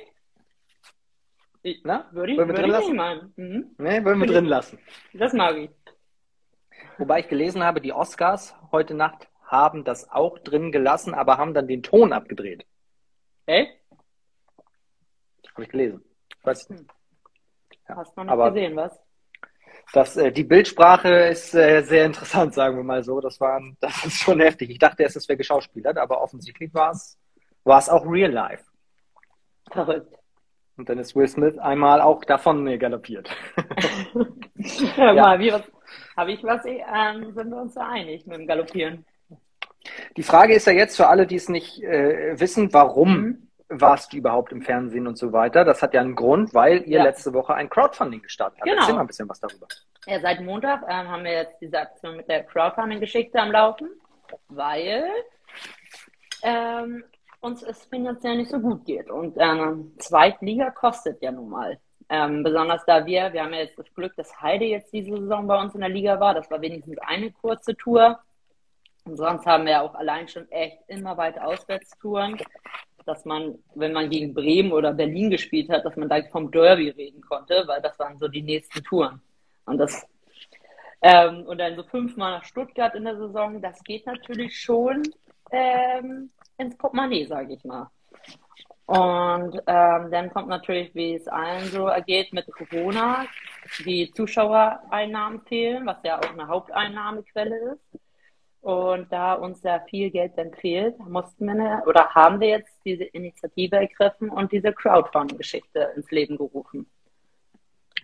Na? 1.84 2.08
Würde 2.12 2.32
ich, 2.32 2.38
würden 2.38 2.50
wir 2.50 2.56
drin 2.56 2.72
lassen? 2.72 2.96
Nicht 2.96 3.38
mhm. 3.38 3.76
Nee, 3.78 4.04
würden 4.04 4.20
wir 4.20 4.28
drin 4.28 4.46
lassen. 4.56 4.80
Das 5.14 5.34
mag 5.34 5.58
ich. 5.58 5.70
Wobei 6.98 7.20
ich 7.20 7.28
gelesen 7.28 7.64
habe, 7.64 7.82
die 7.82 7.94
Oscars 7.94 8.56
heute 8.72 8.94
Nacht 8.94 9.28
haben 9.44 9.84
das 9.84 10.10
auch 10.10 10.40
drin 10.40 10.72
gelassen, 10.72 11.14
aber 11.14 11.38
haben 11.38 11.54
dann 11.54 11.68
den 11.68 11.84
Ton 11.84 12.14
abgedreht. 12.14 12.66
Ey? 13.46 13.68
Habe 15.54 15.64
ich 15.64 15.70
gelesen. 15.70 16.04
Weiß 16.44 16.70
nicht. 16.70 16.86
Ja. 17.88 17.98
Hast 17.98 18.16
du 18.16 18.22
noch 18.22 18.26
nicht 18.26 18.34
aber 18.34 18.52
gesehen, 18.52 18.76
was? 18.76 19.00
Das, 19.94 20.18
äh, 20.18 20.32
die 20.32 20.44
Bildsprache 20.44 21.10
ist 21.30 21.56
äh, 21.56 21.82
sehr 21.82 22.06
interessant, 22.06 22.54
sagen 22.56 22.78
wir 22.78 22.84
mal 22.84 23.04
so. 23.04 23.22
Das, 23.22 23.40
war, 23.40 23.62
das 23.80 24.06
ist 24.06 24.18
schon 24.18 24.40
heftig. 24.40 24.70
Ich 24.70 24.80
dachte 24.80 25.04
erst, 25.04 25.16
es 25.16 25.28
wäre 25.28 25.38
geschauspielert, 25.38 25.98
aber 25.98 26.22
offensichtlich 26.22 26.74
war 26.74 26.92
es 26.92 27.18
war 27.64 27.80
es 27.80 27.90
auch 27.90 28.06
real 28.06 28.32
life. 28.32 28.64
Verrückt. 29.72 30.14
Und 30.78 30.90
dann 30.90 30.98
ist 30.98 31.16
Will 31.16 31.28
Smith 31.28 31.58
einmal 31.58 32.02
auch 32.02 32.24
davon 32.24 32.66
galoppiert. 32.80 33.30
ja, 34.98 35.14
ja. 35.14 35.22
Mal, 35.22 35.40
wie, 35.40 35.52
habe 36.16 36.32
ich 36.32 36.44
was, 36.44 36.66
ähm, 36.66 37.34
sind 37.34 37.50
wir 37.50 37.62
uns 37.62 37.74
da 37.74 37.90
einig 37.90 38.26
mit 38.26 38.38
dem 38.38 38.48
Galoppieren. 38.48 39.06
Die 40.18 40.24
Frage 40.24 40.54
ist 40.54 40.68
ja 40.68 40.74
jetzt 40.74 40.96
für 40.96 41.08
alle, 41.08 41.28
die 41.28 41.36
es 41.36 41.50
nicht 41.50 41.84
äh, 41.84 42.40
wissen, 42.40 42.74
warum 42.74 43.18
mhm. 43.18 43.49
Warst 43.70 44.12
du 44.12 44.18
überhaupt 44.18 44.52
im 44.52 44.62
Fernsehen 44.62 45.08
und 45.08 45.18
so 45.18 45.32
weiter? 45.32 45.64
Das 45.64 45.82
hat 45.82 45.94
ja 45.94 46.02
einen 46.02 46.16
Grund, 46.16 46.54
weil 46.54 46.82
ihr 46.84 46.98
ja. 46.98 47.04
letzte 47.04 47.34
Woche 47.34 47.54
ein 47.54 47.70
Crowdfunding 47.70 48.22
gestartet 48.22 48.60
habt. 48.60 48.70
Genau. 48.70 48.82
Erzähl 48.82 48.96
mal 48.96 49.02
ein 49.02 49.08
bisschen 49.08 49.30
was 49.30 49.40
darüber. 49.40 49.68
Ja, 50.08 50.20
seit 50.20 50.42
Montag 50.42 50.82
ähm, 50.84 51.08
haben 51.08 51.24
wir 51.24 51.34
jetzt 51.34 51.58
diese 51.62 51.80
Aktion 51.80 52.18
mit 52.18 52.28
der 52.28 52.44
Crowdfunding-Geschichte 52.44 53.40
am 53.40 53.52
Laufen, 53.52 53.90
weil 54.48 55.06
ähm, 56.42 57.04
uns 57.42 57.64
es 57.64 57.86
finanziell 57.86 58.38
nicht 58.38 58.50
so 58.50 58.60
gut 58.60 58.86
geht. 58.86 59.10
Und 59.10 59.36
ähm, 59.38 59.94
Zweitliga 60.00 60.72
kostet 60.72 61.22
ja 61.22 61.32
nun 61.32 61.50
mal. 61.50 61.80
Ähm, 62.10 62.42
besonders 62.42 62.84
da 62.86 63.06
wir, 63.06 63.32
wir 63.34 63.44
haben 63.44 63.54
ja 63.54 63.60
jetzt 63.60 63.78
das 63.78 63.94
Glück, 63.94 64.16
dass 64.16 64.42
Heide 64.42 64.66
jetzt 64.66 64.92
diese 64.92 65.16
Saison 65.16 65.46
bei 65.46 65.62
uns 65.62 65.76
in 65.76 65.82
der 65.82 65.90
Liga 65.90 66.20
war. 66.20 66.34
Das 66.34 66.50
war 66.50 66.60
wenigstens 66.60 66.98
eine 67.00 67.32
kurze 67.32 67.76
Tour. 67.76 68.20
Und 69.06 69.16
sonst 69.18 69.46
haben 69.46 69.66
wir 69.66 69.74
ja 69.74 69.82
auch 69.82 69.94
allein 69.94 70.28
schon 70.28 70.50
echt 70.52 70.80
immer 70.88 71.18
weiter 71.18 71.46
Auswärtstouren, 71.46 72.38
dass 73.10 73.26
man, 73.26 73.58
wenn 73.76 73.92
man 73.92 74.10
gegen 74.10 74.34
Bremen 74.34 74.72
oder 74.72 74.94
Berlin 74.94 75.30
gespielt 75.30 75.70
hat, 75.70 75.84
dass 75.84 75.98
man 75.98 76.08
da 76.08 76.22
vom 76.32 76.50
Derby 76.52 76.90
reden 76.90 77.22
konnte, 77.22 77.64
weil 77.68 77.82
das 77.82 77.98
waren 78.00 78.18
so 78.18 78.28
die 78.28 78.42
nächsten 78.44 78.84
Touren. 78.84 79.22
Und 79.66 79.78
das 79.78 80.06
ähm, 81.02 81.44
und 81.44 81.58
dann 81.60 81.76
so 81.76 81.84
fünfmal 81.84 82.38
nach 82.38 82.44
Stuttgart 82.44 82.94
in 82.96 83.06
der 83.06 83.18
Saison, 83.18 83.62
das 83.62 83.84
geht 83.84 84.06
natürlich 84.06 84.60
schon. 84.60 85.04
Ähm, 85.52 86.30
ins 86.58 86.78
Portemonnaie, 86.78 87.26
sage 87.26 87.54
ich 87.54 87.64
mal. 87.64 87.90
Und 88.86 89.56
ähm, 89.68 90.12
dann 90.12 90.30
kommt 90.32 90.48
natürlich, 90.48 90.94
wie 90.94 91.16
es 91.16 91.28
allen 91.28 91.66
so 91.66 91.88
ergeht, 91.88 92.34
mit 92.34 92.48
Corona, 92.52 93.26
die 93.86 94.12
Zuschauereinnahmen 94.12 95.42
fehlen, 95.42 95.86
was 95.86 95.98
ja 96.04 96.18
auch 96.18 96.34
eine 96.34 96.48
Haupteinnahmequelle 96.48 97.74
ist. 97.74 98.00
Und 98.62 99.12
da 99.12 99.34
uns 99.36 99.64
ja 99.64 99.80
viel 99.90 100.12
Geld 100.12 100.34
dann 100.38 100.54
fehlt, 100.54 101.00
mussten 101.00 101.46
wir 101.46 101.54
eine, 101.54 101.84
oder 101.86 102.10
haben 102.10 102.42
wir 102.42 102.50
jetzt 102.50 102.78
diese 102.84 103.06
Initiative 103.06 103.78
ergriffen 103.78 104.30
und 104.30 104.52
diese 104.52 104.74
Crowdfunding-Geschichte 104.74 105.94
ins 105.96 106.12
Leben 106.12 106.38
gerufen. 106.38 106.86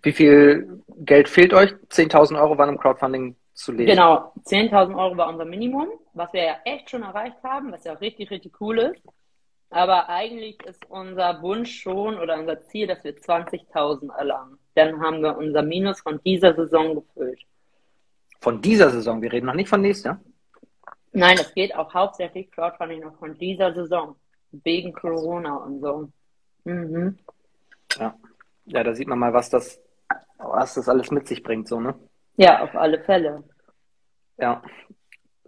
Wie 0.01 0.13
viel 0.13 0.83
Geld 1.00 1.27
fehlt 1.27 1.53
euch? 1.53 1.71
10.000 1.89 2.39
Euro 2.39 2.57
waren 2.57 2.69
im 2.69 2.77
Crowdfunding 2.77 3.35
zu 3.53 3.71
lesen. 3.74 3.91
Genau, 3.91 4.31
10.000 4.45 4.97
Euro 4.97 5.17
war 5.17 5.27
unser 5.27 5.45
Minimum, 5.45 5.89
was 6.13 6.31
wir 6.31 6.43
ja 6.43 6.55
echt 6.63 6.89
schon 6.89 7.03
erreicht 7.03 7.38
haben, 7.43 7.71
was 7.71 7.83
ja 7.83 7.95
auch 7.95 8.01
richtig, 8.01 8.31
richtig 8.31 8.62
cool 8.62 8.79
ist. 8.79 9.01
Aber 9.71 10.07
eigentlich 10.07 10.63
ist 10.63 10.85
unser 10.89 11.41
Wunsch 11.41 11.81
schon 11.81 12.17
oder 12.19 12.39
unser 12.39 12.62
Ziel, 12.67 12.88
dass 12.88 13.03
wir 13.03 13.15
20.000 13.15 14.15
erlangen. 14.15 14.57
Dann 14.75 15.01
haben 15.01 15.21
wir 15.21 15.38
unser 15.38 15.63
Minus 15.63 16.00
von 16.00 16.21
dieser 16.24 16.53
Saison 16.53 16.95
gefüllt. 16.95 17.41
Von 18.39 18.62
dieser 18.62 18.89
Saison? 18.91 19.21
Wir 19.21 19.33
reden 19.33 19.47
noch 19.47 19.53
nicht 19.53 19.69
von 19.69 19.81
nächster? 19.81 20.19
Nein, 21.15 21.38
es 21.39 21.53
geht 21.53 21.75
auch 21.75 21.93
hauptsächlich 21.93 22.51
Crowdfunding 22.51 23.01
noch 23.01 23.17
von 23.17 23.38
dieser 23.38 23.74
Saison. 23.74 24.15
Wegen 24.51 24.93
Corona 24.93 25.55
und 25.57 25.79
so. 25.79 26.10
Mhm. 26.65 27.17
Ja. 27.98 28.15
ja, 28.65 28.84
da 28.84 28.93
sieht 28.93 29.07
man 29.07 29.19
mal, 29.19 29.34
was 29.34 29.50
das, 29.50 29.81
was 30.38 30.74
das 30.74 30.89
alles 30.89 31.12
mit 31.12 31.27
sich 31.27 31.41
bringt, 31.41 31.67
so, 31.67 31.79
ne? 31.79 31.95
Ja, 32.38 32.63
auf 32.63 32.75
alle 32.75 33.01
Fälle. 33.03 33.43
Ja, 34.38 34.62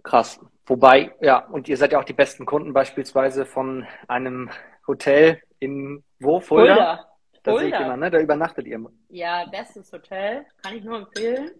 krass. 0.02 0.40
Wobei, 0.66 1.14
ja, 1.20 1.46
und 1.46 1.68
ihr 1.68 1.76
seid 1.76 1.92
ja 1.92 2.00
auch 2.00 2.04
die 2.04 2.12
besten 2.14 2.46
Kunden 2.46 2.72
beispielsweise 2.72 3.44
von 3.44 3.86
einem 4.06 4.50
Hotel 4.86 5.40
in 5.58 6.02
wo? 6.20 6.40
Fulda? 6.40 7.06
Da 7.42 7.58
sehe 7.58 7.68
ich 7.68 7.78
jemanden, 7.78 8.00
ne? 8.00 8.10
Da 8.10 8.20
übernachtet 8.20 8.66
ihr. 8.66 8.84
Ja, 9.10 9.46
bestes 9.46 9.92
Hotel. 9.92 10.46
Kann 10.62 10.76
ich 10.76 10.84
nur 10.84 10.98
empfehlen. 10.98 11.50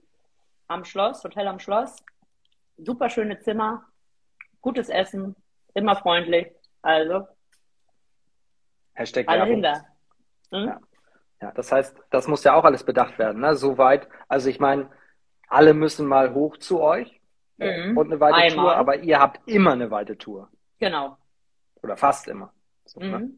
Am 0.67 0.85
Schloss, 0.85 1.23
Hotel 1.25 1.47
am 1.47 1.59
Schloss. 1.59 1.97
Super 2.79 3.09
schöne 3.09 3.39
Zimmer. 3.41 3.85
Gutes 4.61 4.89
Essen. 4.89 5.37
Immer 5.75 5.97
freundlich. 5.97 6.49
Also. 6.83 7.27
Hashtag 8.95 9.29
alle 9.29 9.45
hinter. 9.45 9.85
Hm? 10.51 10.67
Ja. 10.67 10.81
ja, 11.43 11.53
das 11.53 11.71
heißt, 11.71 11.97
das 12.11 12.27
muss 12.27 12.45
ja 12.45 12.55
auch 12.55 12.65
alles 12.65 12.85
bedacht 12.85 13.19
werden, 13.19 13.41
ne? 13.41 13.55
Soweit. 13.55 14.09
Also 14.29 14.49
ich 14.49 14.61
meine, 14.61 14.91
alle 15.49 15.75
müssen 15.75 16.07
mal 16.07 16.35
hoch 16.35 16.57
zu 16.57 16.81
euch 16.81 17.21
mhm. 17.59 17.97
und 17.97 18.07
eine 18.07 18.21
weite 18.21 18.37
Einmal. 18.37 18.65
Tour, 18.67 18.77
aber 18.77 18.97
ihr 18.99 19.19
habt 19.21 19.41
immer 19.47 19.73
eine 19.73 19.91
weite 19.91 20.17
Tour. 20.17 20.49
Genau. 20.79 21.17
Oder 21.83 21.97
fast 21.97 22.29
immer. 22.29 22.53
So, 22.85 23.01
ne? 23.01 23.07
mhm. 23.07 23.13
ne? 23.13 23.31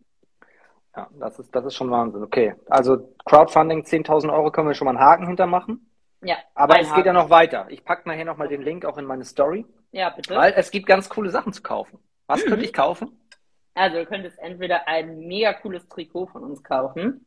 Ja, 0.96 1.08
das 1.18 1.38
ist, 1.38 1.54
das 1.54 1.64
ist 1.66 1.74
schon 1.74 1.90
Wahnsinn. 1.90 2.22
Okay, 2.22 2.54
also 2.68 3.14
Crowdfunding 3.24 3.82
10.000 3.82 4.32
Euro 4.32 4.50
können 4.50 4.68
wir 4.68 4.74
schon 4.74 4.86
mal 4.86 4.96
einen 4.96 5.00
Haken 5.00 5.26
hintermachen. 5.26 5.88
Ja. 6.22 6.36
Aber 6.54 6.80
es 6.80 6.88
Haken. 6.88 6.96
geht 6.96 7.06
ja 7.06 7.12
noch 7.12 7.30
weiter. 7.30 7.66
Ich 7.70 7.84
packe 7.84 8.08
nachher 8.08 8.24
nochmal 8.24 8.48
den 8.48 8.62
Link 8.62 8.84
auch 8.84 8.98
in 8.98 9.04
meine 9.04 9.24
Story. 9.24 9.64
Ja, 9.92 10.10
bitte. 10.10 10.34
Weil 10.34 10.54
es 10.56 10.70
gibt 10.70 10.86
ganz 10.86 11.08
coole 11.08 11.30
Sachen 11.30 11.52
zu 11.52 11.62
kaufen. 11.62 11.98
Was 12.26 12.44
mhm. 12.44 12.50
könnte 12.50 12.64
ich 12.64 12.72
kaufen? 12.72 13.20
Also, 13.74 13.98
du 13.98 14.06
könntest 14.06 14.38
entweder 14.38 14.86
ein 14.88 15.18
mega 15.20 15.52
cooles 15.54 15.88
Trikot 15.88 16.26
von 16.26 16.44
uns 16.44 16.62
kaufen, 16.62 17.26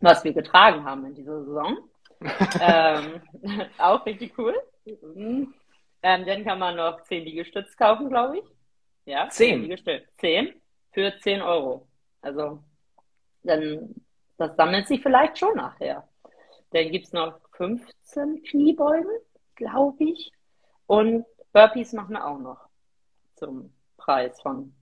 was 0.00 0.24
wir 0.24 0.32
getragen 0.32 0.84
haben 0.84 1.04
in 1.06 1.14
dieser 1.14 1.44
Saison. 1.44 1.78
ähm, 2.60 3.20
auch 3.78 4.04
richtig 4.06 4.36
cool. 4.38 4.54
Mhm. 4.84 5.54
Ähm, 6.02 6.26
dann 6.26 6.44
kann 6.44 6.58
man 6.58 6.76
noch 6.76 7.02
10 7.02 7.24
Liegestütze 7.24 7.76
kaufen, 7.76 8.08
glaube 8.08 8.38
ich. 8.38 8.44
Ja, 9.04 9.28
10 9.28 9.62
Liegestütze. 9.62 10.08
10 10.18 10.54
für 10.92 11.12
10 11.20 11.42
Euro. 11.42 11.86
Also, 12.20 12.60
dann, 13.42 13.94
das 14.38 14.56
sammelt 14.56 14.88
sich 14.88 15.02
vielleicht 15.02 15.38
schon 15.38 15.56
nachher. 15.56 16.08
Dann 16.70 16.90
gibt 16.90 17.06
es 17.06 17.12
noch 17.12 17.40
15 17.56 18.42
Kniebeugen, 18.44 19.10
glaube 19.56 20.04
ich. 20.04 20.32
Und 20.86 21.24
Burpees 21.52 21.92
machen 21.92 22.14
wir 22.14 22.26
auch 22.26 22.38
noch 22.38 22.68
zum 23.36 23.72
Preis 23.96 24.40
von 24.40 24.72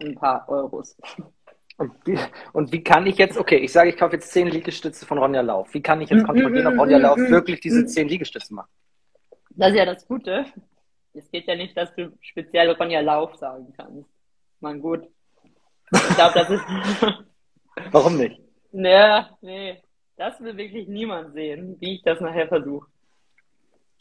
ein 0.00 0.14
paar 0.14 0.48
Euros. 0.48 0.96
Und 1.76 1.92
wie, 2.04 2.18
und 2.52 2.72
wie 2.72 2.82
kann 2.82 3.06
ich 3.06 3.16
jetzt, 3.16 3.38
okay, 3.38 3.56
ich 3.56 3.72
sage, 3.72 3.90
ich 3.90 3.96
kaufe 3.96 4.16
jetzt 4.16 4.30
10 4.32 4.48
Liegestütze 4.48 5.06
von 5.06 5.18
Ronja 5.18 5.40
Lauf. 5.40 5.72
Wie 5.72 5.80
kann 5.80 6.00
ich 6.02 6.10
jetzt 6.10 6.24
kontrollieren, 6.24 6.66
ob 6.66 6.78
Ronja 6.78 6.98
Lauf 6.98 7.16
wirklich 7.16 7.60
diese 7.60 7.86
10 7.86 8.08
Liegestütze 8.08 8.52
macht? 8.52 8.68
Das 9.50 9.70
ist 9.70 9.76
ja 9.76 9.86
das 9.86 10.06
Gute. 10.06 10.44
Es 11.14 11.30
geht 11.30 11.46
ja 11.46 11.56
nicht, 11.56 11.76
dass 11.76 11.94
du 11.94 12.12
speziell 12.20 12.70
Ronja 12.72 13.00
Lauf 13.00 13.34
sagen 13.36 13.72
kannst. 13.76 14.08
Man 14.60 14.80
gut. 14.80 15.08
Ich 15.92 16.14
glaube, 16.16 16.34
das 16.34 16.50
ist. 16.50 16.64
Warum 17.90 18.16
nicht? 18.16 18.40
Naja, 18.72 19.36
nee. 19.40 19.82
Das 20.16 20.38
will 20.40 20.56
wirklich 20.56 20.86
niemand 20.86 21.32
sehen, 21.32 21.76
wie 21.80 21.94
ich 21.94 22.02
das 22.02 22.20
nachher 22.20 22.46
versuche. 22.46 22.86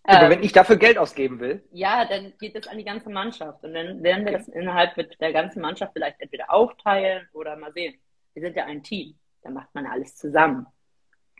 Aber 0.03 0.25
ähm, 0.25 0.29
wenn 0.31 0.43
ich 0.43 0.51
dafür 0.51 0.77
Geld 0.77 0.97
ausgeben 0.97 1.39
will? 1.39 1.63
Ja, 1.71 2.05
dann 2.05 2.33
geht 2.39 2.55
es 2.55 2.67
an 2.67 2.77
die 2.77 2.83
ganze 2.83 3.09
Mannschaft. 3.09 3.63
Und 3.63 3.73
dann 3.73 4.01
werden 4.01 4.25
wir 4.25 4.33
das 4.33 4.47
innerhalb 4.47 4.95
mit 4.97 5.19
der 5.19 5.33
ganzen 5.33 5.61
Mannschaft 5.61 5.93
vielleicht 5.93 6.19
entweder 6.19 6.51
aufteilen 6.51 7.27
oder 7.33 7.55
mal 7.55 7.73
sehen. 7.73 7.99
Wir 8.33 8.43
sind 8.43 8.55
ja 8.55 8.65
ein 8.65 8.83
Team. 8.83 9.15
Da 9.41 9.49
macht 9.49 9.73
man 9.73 9.85
alles 9.85 10.15
zusammen. 10.15 10.65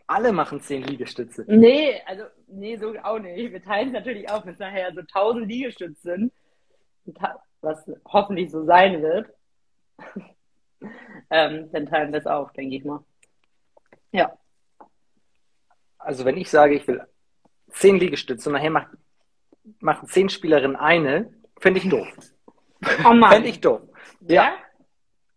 Alle 0.06 0.32
machen 0.32 0.60
zehn 0.60 0.82
Liegestütze. 0.82 1.44
Nee, 1.46 2.00
also, 2.04 2.24
nee, 2.48 2.76
so 2.76 2.94
auch 3.02 3.18
nicht. 3.18 3.52
Wir 3.52 3.62
teilen 3.62 3.88
es 3.88 3.94
natürlich 3.94 4.28
auf, 4.28 4.44
wenn 4.44 4.54
es 4.54 4.58
nachher 4.58 4.92
so 4.92 5.02
tausend 5.02 5.46
Liegestütze 5.46 6.00
sind, 6.02 6.32
was 7.60 7.90
hoffentlich 8.06 8.50
so 8.50 8.64
sein 8.64 9.02
wird. 9.02 9.32
ähm, 11.30 11.70
dann 11.72 11.86
teilen 11.86 12.12
wir 12.12 12.18
es 12.18 12.26
auf, 12.26 12.52
denke 12.52 12.76
ich 12.76 12.84
mal. 12.84 13.04
Ja. 14.12 14.36
Also 15.98 16.24
wenn 16.24 16.36
ich 16.36 16.50
sage, 16.50 16.74
ich 16.74 16.88
will 16.88 17.02
zehn 17.70 17.96
Liegestütze 17.98 18.48
und 18.48 18.54
nachher 18.54 18.70
macht, 18.70 18.88
machen 19.80 20.08
zehn 20.08 20.28
Spielerinnen 20.28 20.76
eine, 20.76 21.32
fände 21.58 21.80
ich 21.80 21.88
doof. 21.88 22.08
Oh 23.04 23.12
Mann. 23.12 23.30
Fände 23.30 23.48
ich 23.50 23.60
doof. 23.60 23.82
Ja. 24.20 24.34
ja? 24.34 24.52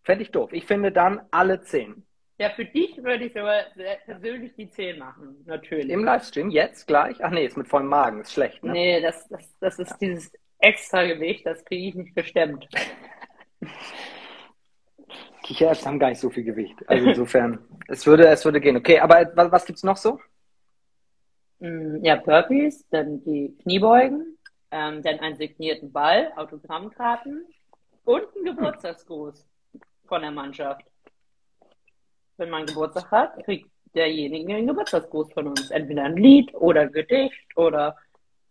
Fände 0.04 0.24
ich 0.24 0.32
doof. 0.32 0.54
Ich 0.54 0.66
finde 0.66 0.94
dann 0.94 1.22
alle 1.30 1.60
zehn. 1.62 2.06
Ja, 2.40 2.50
für 2.50 2.66
dich 2.66 3.04
würde 3.04 3.26
ich 3.26 3.38
aber 3.38 3.64
persönlich 4.06 4.54
die 4.56 4.70
zehn 4.70 4.98
machen, 4.98 5.44
natürlich. 5.46 5.90
Im 5.90 6.04
Livestream, 6.04 6.50
jetzt 6.50 6.88
gleich? 6.88 7.24
Ach 7.24 7.32
nee, 7.32 7.46
ist 7.46 7.58
mit 7.58 7.68
vollem 7.68 7.88
Magen, 7.88 8.22
ist 8.22 8.34
schlecht, 8.34 8.64
ne? 8.64 8.72
Nee, 8.72 9.02
das, 9.02 9.28
das, 9.28 9.58
das 9.60 9.80
ist 9.80 9.92
ja. 9.92 9.98
dieses 10.02 10.32
extra 10.60 11.06
Gewicht, 11.06 11.46
das 11.46 11.64
kriege 11.66 11.90
ich 11.90 11.96
nicht 11.96 12.16
gestemmt. 12.16 12.68
Kichererbsen 15.44 15.88
haben 15.88 16.00
gar 16.00 16.10
nicht 16.10 16.20
so 16.20 16.30
viel 16.30 16.44
Gewicht. 16.44 16.78
Also 16.88 17.10
insofern, 17.10 17.60
es 17.88 18.06
würde, 18.08 18.28
es 18.28 18.44
würde 18.46 18.62
gehen. 18.62 18.78
Okay, 18.78 19.00
aber 19.00 19.32
was, 19.36 19.52
was 19.52 19.70
es 19.70 19.84
noch 19.84 19.98
so? 19.98 20.20
Mm, 21.64 22.04
ja, 22.04 22.18
Burpees, 22.18 22.86
dann 22.90 23.24
die 23.24 23.56
Kniebeugen, 23.62 24.38
ähm, 24.70 25.02
dann 25.02 25.20
einen 25.20 25.38
signierten 25.38 25.94
Ball, 25.94 26.34
Autogrammkarten 26.36 27.46
und 28.04 28.24
ein 28.36 28.44
Geburtstagsgruß 28.44 29.48
von 30.06 30.22
der 30.22 30.32
Mannschaft. 30.32 30.86
Wenn 32.36 32.50
man 32.50 32.66
Geburtstag 32.66 33.10
hat, 33.12 33.46
kriegt 33.46 33.70
derjenige 33.96 34.56
einen 34.56 34.68
Geburtstagsgruß 34.68 35.32
von 35.32 35.48
uns. 35.48 35.72
Entweder 35.72 36.04
ein 36.04 36.18
Lied 36.18 36.54
oder 36.54 36.82
ein 36.82 36.92
Gedicht 36.92 37.56
oder 37.56 37.96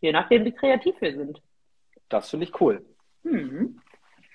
je 0.00 0.11
nachdem, 0.11 0.47
wie 0.47 0.52
kreativ 0.52 0.95
wir 1.00 1.14
sind. 1.14 1.42
Das 2.09 2.31
finde 2.31 2.47
ich 2.47 2.61
cool. 2.62 2.83
Mhm. 3.25 3.78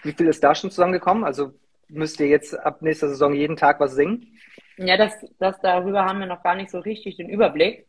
Wie 0.03 0.11
viel 0.11 0.27
ist 0.27 0.43
da 0.43 0.53
schon 0.53 0.69
zusammengekommen? 0.69 1.23
Also 1.23 1.51
müsst 1.87 2.19
ihr 2.19 2.27
jetzt 2.27 2.53
ab 2.53 2.83
nächster 2.83 3.09
Saison 3.09 3.33
jeden 3.33 3.55
Tag 3.55 3.79
was 3.79 3.95
singen? 3.95 4.37
Ja, 4.77 4.97
das, 4.97 5.15
das 5.39 5.59
darüber 5.61 6.05
haben 6.05 6.19
wir 6.19 6.27
noch 6.27 6.43
gar 6.43 6.55
nicht 6.55 6.69
so 6.69 6.77
richtig 6.77 7.17
den 7.17 7.29
Überblick. 7.29 7.87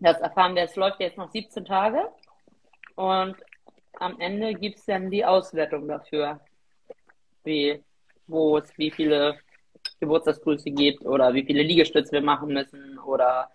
Das 0.00 0.18
erfahren 0.20 0.54
wir, 0.54 0.62
es 0.62 0.76
läuft 0.76 1.00
jetzt 1.00 1.18
noch 1.18 1.30
17 1.30 1.64
Tage 1.64 2.08
und 2.96 3.36
am 3.98 4.18
Ende 4.18 4.54
gibt 4.54 4.78
es 4.78 4.86
dann 4.86 5.10
die 5.10 5.24
Auswertung 5.24 5.86
dafür, 5.86 6.40
wie, 7.44 7.82
wo 8.26 8.56
es 8.58 8.76
wie 8.78 8.90
viele 8.90 9.38
Geburtstagsgrüße 10.00 10.70
gibt 10.70 11.04
oder 11.04 11.34
wie 11.34 11.44
viele 11.44 11.62
Liegestütze 11.62 12.12
wir 12.12 12.22
machen 12.22 12.54
müssen 12.54 12.98
oder 12.98 13.50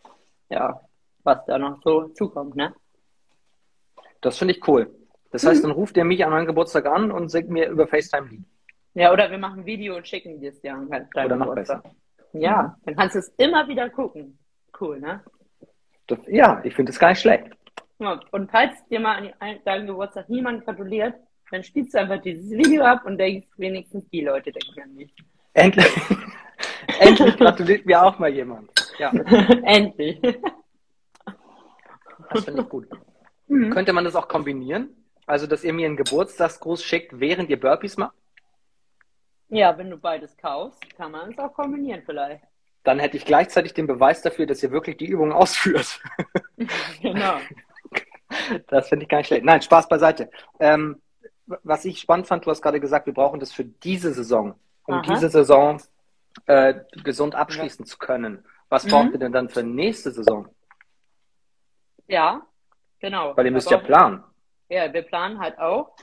ja, 0.49 0.79
was 1.23 1.43
da 1.45 1.57
noch 1.57 1.81
so 1.83 2.09
zukommt, 2.09 2.55
ne? 2.55 2.73
Das 4.21 4.37
finde 4.37 4.53
ich 4.53 4.67
cool. 4.67 4.93
Das 5.31 5.45
heißt, 5.45 5.63
mhm. 5.63 5.69
dann 5.69 5.75
ruft 5.75 5.97
ihr 5.97 6.05
mich 6.05 6.23
an 6.23 6.31
meinen 6.31 6.45
Geburtstag 6.45 6.85
an 6.85 7.11
und 7.11 7.29
singt 7.29 7.49
mir 7.49 7.67
über 7.69 7.87
FaceTime 7.87 8.29
Lied. 8.29 8.45
Ja, 8.93 9.11
oder 9.11 9.29
wir 9.29 9.37
machen 9.37 9.61
ein 9.61 9.65
Video 9.65 9.95
und 9.97 10.07
schicken 10.07 10.39
dir 10.39 10.51
es 10.51 10.61
dir 10.61 10.73
an 10.73 10.89
deinem 10.89 11.07
Oder 11.13 11.35
noch 11.35 11.55
besser. 11.55 11.83
Ja, 12.33 12.77
dann 12.85 12.95
kannst 12.95 13.15
du 13.15 13.19
es 13.19 13.29
immer 13.37 13.67
wieder 13.67 13.89
gucken. 13.89 14.37
Cool, 14.79 14.99
ne? 14.99 15.23
Das, 16.07 16.19
ja, 16.27 16.61
ich 16.63 16.73
finde 16.75 16.91
es 16.91 16.99
gar 16.99 17.09
nicht 17.09 17.21
schlecht. 17.21 17.49
Ja, 17.99 18.19
und 18.31 18.51
falls 18.51 18.73
dir 18.89 18.99
mal 18.99 19.33
an 19.39 19.59
deinem 19.63 19.87
Geburtstag 19.87 20.29
niemand 20.29 20.65
gratuliert, 20.65 21.15
dann 21.51 21.63
spielst 21.63 21.93
du 21.93 21.99
einfach 21.99 22.21
dieses 22.21 22.51
Video 22.51 22.83
ab 22.83 23.05
und 23.05 23.17
denkst, 23.17 23.47
wenigstens 23.57 24.07
die 24.09 24.21
Leute 24.21 24.51
denken 24.51 24.81
an 24.81 24.93
mich. 24.93 25.13
Endlich, 25.53 25.87
endlich 26.99 27.37
gratuliert 27.37 27.85
mir 27.85 28.03
auch 28.03 28.19
mal 28.19 28.29
jemand. 28.29 28.69
Ja. 28.99 29.11
endlich. 29.63 30.19
Das 32.29 32.43
finde 32.43 32.61
ich 32.61 32.69
gut. 32.69 32.87
Mhm. 33.47 33.69
Könnte 33.71 33.93
man 33.93 34.03
das 34.03 34.15
auch 34.15 34.27
kombinieren? 34.27 34.89
Also, 35.25 35.47
dass 35.47 35.63
ihr 35.63 35.73
mir 35.73 35.85
einen 35.85 35.97
Geburtstagsgruß 35.97 36.83
schickt, 36.83 37.19
während 37.19 37.49
ihr 37.49 37.59
Burpees 37.59 37.97
macht? 37.97 38.15
Ja, 39.49 39.77
wenn 39.77 39.89
du 39.89 39.97
beides 39.97 40.35
kaufst, 40.37 40.83
kann 40.97 41.11
man 41.11 41.31
es 41.31 41.39
auch 41.39 41.53
kombinieren 41.53 42.01
vielleicht 42.05 42.43
dann 42.85 42.99
hätte 42.99 43.17
ich 43.17 43.25
gleichzeitig 43.25 43.73
den 43.73 43.87
Beweis 43.87 44.21
dafür, 44.21 44.45
dass 44.45 44.63
ihr 44.63 44.71
wirklich 44.71 44.97
die 44.97 45.07
Übung 45.07 45.31
ausführt. 45.33 45.99
genau. 47.01 47.37
Das 48.67 48.89
finde 48.89 49.03
ich 49.03 49.09
gar 49.09 49.19
nicht 49.19 49.27
schlecht. 49.27 49.45
Nein, 49.45 49.61
Spaß 49.61 49.87
beiseite. 49.87 50.29
Ähm, 50.59 50.99
was 51.45 51.85
ich 51.85 51.99
spannend 51.99 52.27
fand, 52.27 52.45
du 52.45 52.49
hast 52.49 52.61
gerade 52.61 52.79
gesagt, 52.79 53.05
wir 53.05 53.13
brauchen 53.13 53.39
das 53.39 53.53
für 53.53 53.63
diese 53.63 54.13
Saison, 54.13 54.55
um 54.87 54.95
Aha. 54.95 55.01
diese 55.03 55.29
Saison 55.29 55.79
äh, 56.47 56.73
gesund 57.03 57.35
abschließen 57.35 57.85
ja. 57.85 57.89
zu 57.89 57.97
können. 57.97 58.43
Was 58.67 58.83
mhm. 58.83 58.89
braucht 58.89 59.11
ihr 59.11 59.19
denn 59.19 59.31
dann 59.31 59.47
für 59.47 59.63
nächste 59.63 60.11
Saison? 60.11 60.49
Ja, 62.07 62.41
genau. 62.99 63.37
Weil 63.37 63.45
ihr 63.45 63.51
müsst 63.51 63.69
ja 63.69 63.77
planen. 63.77 64.23
Ja, 64.69 64.91
wir 64.91 65.03
planen 65.03 65.39
halt 65.39 65.57
auch. 65.59 65.95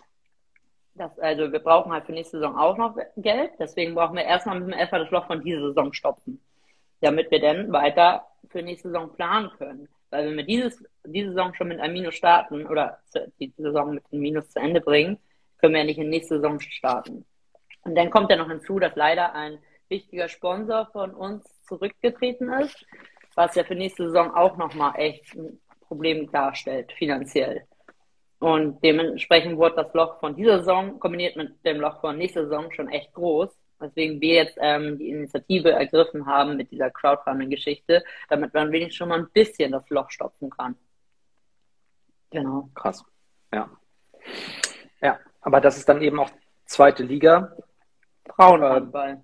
Das, 0.94 1.18
also 1.18 1.52
wir 1.52 1.58
brauchen 1.58 1.92
halt 1.92 2.06
für 2.06 2.12
nächste 2.12 2.38
Saison 2.38 2.56
auch 2.56 2.78
noch 2.78 2.96
Geld. 3.16 3.50
Deswegen 3.58 3.94
brauchen 3.94 4.16
wir 4.16 4.24
erstmal 4.24 4.58
müssen 4.58 4.70
wir 4.70 4.78
erstmal 4.78 5.02
das 5.02 5.10
Loch 5.10 5.26
von 5.26 5.42
dieser 5.42 5.60
Saison 5.68 5.92
stopfen 5.92 6.40
damit 7.02 7.30
wir 7.30 7.40
dann 7.40 7.72
weiter 7.72 8.26
für 8.48 8.62
nächste 8.62 8.88
Saison 8.88 9.14
planen 9.14 9.50
können. 9.58 9.88
Weil 10.10 10.28
wenn 10.28 10.36
wir 10.36 10.44
dieses, 10.44 10.82
diese 11.04 11.30
Saison 11.30 11.54
schon 11.54 11.68
mit 11.68 11.80
einem 11.80 11.94
Minus 11.94 12.14
starten 12.14 12.66
oder 12.66 12.98
die 13.40 13.52
Saison 13.56 13.94
mit 13.94 14.04
einem 14.12 14.22
Minus 14.22 14.50
zu 14.50 14.58
Ende 14.58 14.80
bringen, 14.80 15.18
können 15.58 15.74
wir 15.74 15.80
ja 15.80 15.86
nicht 15.86 15.98
in 15.98 16.10
nächste 16.10 16.36
Saison 16.36 16.60
starten. 16.60 17.24
Und 17.84 17.94
dann 17.96 18.10
kommt 18.10 18.30
ja 18.30 18.36
noch 18.36 18.48
hinzu, 18.48 18.78
dass 18.78 18.94
leider 18.94 19.34
ein 19.34 19.58
wichtiger 19.88 20.28
Sponsor 20.28 20.88
von 20.92 21.14
uns 21.14 21.44
zurückgetreten 21.66 22.52
ist, 22.52 22.84
was 23.34 23.54
ja 23.54 23.64
für 23.64 23.74
nächste 23.74 24.06
Saison 24.06 24.34
auch 24.34 24.56
nochmal 24.56 24.92
echt 24.96 25.34
ein 25.34 25.60
Problem 25.80 26.30
darstellt, 26.30 26.92
finanziell. 26.92 27.66
Und 28.38 28.82
dementsprechend 28.82 29.56
wurde 29.56 29.76
das 29.76 29.94
Loch 29.94 30.18
von 30.18 30.34
dieser 30.34 30.58
Saison 30.58 30.98
kombiniert 30.98 31.36
mit 31.36 31.64
dem 31.64 31.80
Loch 31.80 32.00
von 32.00 32.18
nächster 32.18 32.44
Saison 32.44 32.72
schon 32.72 32.88
echt 32.88 33.12
groß. 33.12 33.50
Weswegen 33.82 34.20
wir 34.20 34.34
jetzt 34.34 34.58
ähm, 34.60 34.98
die 34.98 35.10
Initiative 35.10 35.72
ergriffen 35.72 36.26
haben 36.26 36.56
mit 36.56 36.70
dieser 36.70 36.90
Crowdfunding-Geschichte, 36.90 38.04
damit 38.28 38.54
man 38.54 38.72
wenigstens 38.72 38.96
schon 38.96 39.08
mal 39.08 39.18
ein 39.18 39.30
bisschen 39.32 39.72
das 39.72 39.88
Loch 39.90 40.10
stopfen 40.10 40.50
kann. 40.50 40.76
Genau. 42.30 42.70
Krass. 42.74 43.04
Ja. 43.52 43.68
Ja, 45.00 45.18
aber 45.40 45.60
das 45.60 45.76
ist 45.76 45.88
dann 45.88 46.00
eben 46.00 46.18
auch 46.18 46.30
zweite 46.64 47.02
Liga. 47.02 47.56
Frauenhandball. 48.34 49.20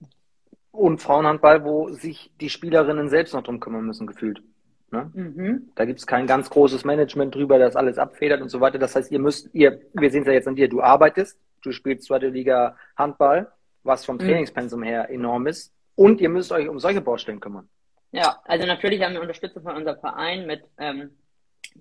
Und 0.70 1.00
Frauenhandball, 1.00 1.64
wo 1.64 1.90
sich 1.90 2.30
die 2.40 2.50
Spielerinnen 2.50 3.08
selbst 3.08 3.34
noch 3.34 3.42
drum 3.42 3.60
kümmern 3.60 3.86
müssen, 3.86 4.06
gefühlt. 4.06 4.42
Ne? 4.90 5.10
Mhm. 5.14 5.70
Da 5.74 5.84
gibt 5.84 5.98
es 5.98 6.06
kein 6.06 6.26
ganz 6.26 6.50
großes 6.50 6.84
Management 6.84 7.34
drüber, 7.34 7.58
das 7.58 7.76
alles 7.76 7.98
abfedert 7.98 8.40
und 8.40 8.48
so 8.48 8.60
weiter. 8.60 8.78
Das 8.78 8.96
heißt, 8.96 9.10
ihr 9.10 9.18
müsst, 9.18 9.54
ihr, 9.54 9.80
wir 9.92 10.10
sehen 10.10 10.22
es 10.22 10.28
ja 10.28 10.34
jetzt 10.34 10.48
an 10.48 10.56
dir, 10.56 10.68
du 10.68 10.80
arbeitest, 10.80 11.38
du 11.62 11.72
spielst 11.72 12.06
zweite 12.06 12.28
Liga 12.28 12.76
Handball, 12.96 13.52
was 13.82 14.04
vom 14.04 14.16
mhm. 14.16 14.20
Trainingspensum 14.20 14.82
her 14.82 15.10
enorm 15.10 15.46
ist, 15.46 15.72
und 15.98 16.20
ihr 16.20 16.28
müsst 16.28 16.52
euch 16.52 16.68
um 16.68 16.78
solche 16.78 17.00
Baustellen 17.00 17.40
kümmern. 17.40 17.68
Ja, 18.12 18.40
also 18.44 18.66
natürlich 18.66 19.02
haben 19.02 19.14
wir 19.14 19.20
Unterstützung 19.20 19.64
von 19.64 19.74
unserem 19.74 19.98
Verein 19.98 20.46
mit 20.46 20.62
ähm, 20.78 21.10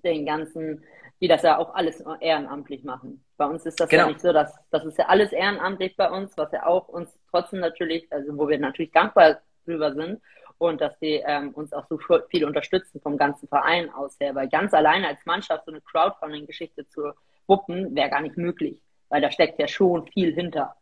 den 0.02 0.26
ganzen, 0.26 0.84
die 1.20 1.28
das 1.28 1.42
ja 1.42 1.56
auch 1.56 1.72
alles 1.74 2.02
ehrenamtlich 2.20 2.82
machen. 2.82 3.24
Bei 3.36 3.46
uns 3.46 3.64
ist 3.64 3.78
das 3.78 3.88
genau. 3.88 4.04
ja 4.04 4.08
nicht 4.08 4.20
so, 4.20 4.32
dass 4.32 4.52
das 4.70 4.84
ist 4.84 4.98
ja 4.98 5.06
alles 5.06 5.32
ehrenamtlich 5.32 5.96
bei 5.96 6.10
uns, 6.10 6.36
was 6.36 6.50
ja 6.50 6.66
auch 6.66 6.88
uns 6.88 7.16
trotzdem 7.30 7.60
natürlich, 7.60 8.12
also 8.12 8.36
wo 8.36 8.48
wir 8.48 8.58
natürlich 8.58 8.90
dankbar 8.90 9.40
drüber 9.64 9.94
sind 9.94 10.20
und 10.58 10.80
dass 10.80 10.98
die 10.98 11.22
ähm, 11.24 11.50
uns 11.50 11.72
auch 11.72 11.86
so 11.88 11.98
viel 12.28 12.44
unterstützen 12.44 13.00
vom 13.00 13.16
ganzen 13.16 13.46
Verein 13.46 13.88
aus 13.90 14.18
her, 14.18 14.34
weil 14.34 14.48
ganz 14.48 14.74
alleine 14.74 15.06
als 15.06 15.24
Mannschaft 15.24 15.64
so 15.64 15.70
eine 15.70 15.80
Crowdfunding-Geschichte 15.80 16.88
zu 16.88 17.12
wuppen, 17.46 17.94
wäre 17.94 18.10
gar 18.10 18.20
nicht 18.20 18.36
möglich, 18.36 18.82
weil 19.08 19.22
da 19.22 19.30
steckt 19.30 19.60
ja 19.60 19.68
schon 19.68 20.08
viel 20.08 20.34
hinter. 20.34 20.74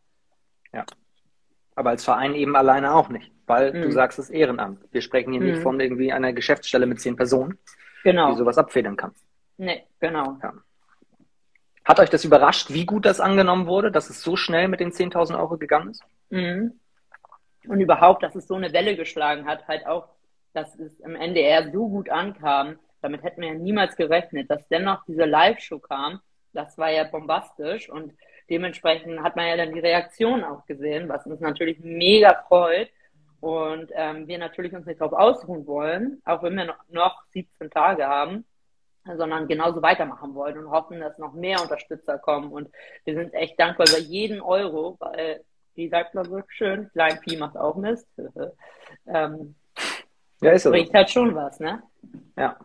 Ja. 0.73 0.85
Aber 1.77 1.91
als 1.91 2.03
Verein 2.03 2.33
eben 2.33 2.55
alleine 2.55 2.95
auch 2.95 3.07
nicht, 3.09 3.31
weil 3.45 3.71
mhm. 3.71 3.83
du 3.83 3.91
sagst, 3.91 4.17
es 4.17 4.29
ist 4.29 4.35
Ehrenamt. 4.35 4.83
Wir 4.91 5.01
sprechen 5.01 5.31
hier 5.31 5.41
mhm. 5.41 5.47
nicht 5.47 5.61
von 5.61 5.79
irgendwie 5.79 6.11
einer 6.11 6.33
Geschäftsstelle 6.33 6.87
mit 6.87 6.99
zehn 6.99 7.15
Personen, 7.15 7.59
genau. 8.03 8.31
die 8.31 8.37
sowas 8.37 8.57
abfedern 8.57 8.97
kann. 8.97 9.13
Nee, 9.57 9.85
genau. 9.99 10.39
Ja. 10.41 10.53
Hat 11.85 11.99
euch 11.99 12.09
das 12.09 12.25
überrascht, 12.25 12.73
wie 12.73 12.87
gut 12.87 13.05
das 13.05 13.19
angenommen 13.19 13.67
wurde, 13.67 13.91
dass 13.91 14.09
es 14.09 14.23
so 14.23 14.35
schnell 14.35 14.67
mit 14.69 14.79
den 14.79 14.91
10.000 14.91 15.37
Euro 15.37 15.59
gegangen 15.59 15.91
ist? 15.91 16.03
Mhm. 16.31 16.79
Und 17.67 17.79
überhaupt, 17.79 18.23
dass 18.23 18.33
es 18.33 18.47
so 18.47 18.55
eine 18.55 18.73
Welle 18.73 18.95
geschlagen 18.95 19.45
hat, 19.45 19.67
halt 19.67 19.85
auch, 19.85 20.09
dass 20.53 20.73
es 20.79 20.99
im 21.01 21.15
NDR 21.15 21.71
so 21.71 21.89
gut 21.89 22.09
ankam. 22.09 22.79
Damit 23.03 23.21
hätten 23.21 23.41
wir 23.41 23.49
ja 23.49 23.53
niemals 23.53 23.95
gerechnet, 23.95 24.49
dass 24.49 24.67
dennoch 24.69 25.05
diese 25.05 25.25
Live-Show 25.25 25.77
kam. 25.77 26.21
Das 26.53 26.75
war 26.79 26.89
ja 26.89 27.03
bombastisch 27.03 27.87
und 27.87 28.13
dementsprechend 28.49 29.21
hat 29.21 29.35
man 29.35 29.47
ja 29.47 29.57
dann 29.57 29.73
die 29.73 29.79
Reaktion 29.79 30.43
auch 30.43 30.65
gesehen, 30.65 31.09
was 31.09 31.25
uns 31.25 31.39
natürlich 31.39 31.79
mega 31.79 32.43
freut. 32.47 32.89
Und 33.39 33.91
ähm, 33.93 34.27
wir 34.27 34.39
natürlich 34.39 34.73
uns 34.73 34.85
nicht 34.85 34.99
darauf 34.99 35.13
ausruhen 35.13 35.67
wollen, 35.67 36.21
auch 36.25 36.41
wenn 36.41 36.55
wir 36.55 36.65
noch, 36.65 36.79
noch 36.89 37.23
17 37.33 37.69
Tage 37.69 38.07
haben, 38.07 38.45
sondern 39.15 39.47
genauso 39.47 39.81
weitermachen 39.81 40.33
wollen 40.33 40.57
und 40.57 40.71
hoffen, 40.71 40.99
dass 40.99 41.17
noch 41.17 41.33
mehr 41.33 41.61
Unterstützer 41.61 42.17
kommen. 42.17 42.51
Und 42.51 42.69
wir 43.05 43.13
sind 43.13 43.33
echt 43.33 43.59
dankbar 43.59 43.87
über 43.87 43.99
jeden 43.99 44.41
Euro, 44.41 44.97
weil 44.99 45.43
wie 45.75 45.87
sagt 45.87 46.15
man 46.15 46.25
so 46.25 46.41
schön, 46.47 46.89
klein 46.91 47.19
Vieh 47.23 47.37
macht 47.37 47.55
auch 47.55 47.75
Mist. 47.75 48.07
ähm, 49.07 49.55
ja, 50.41 50.51
ist 50.51 50.63
so. 50.63 50.71
Bringt 50.71 50.93
halt 50.93 51.09
schon 51.09 51.35
was, 51.35 51.59
ne? 51.59 51.83
Ja. 52.35 52.57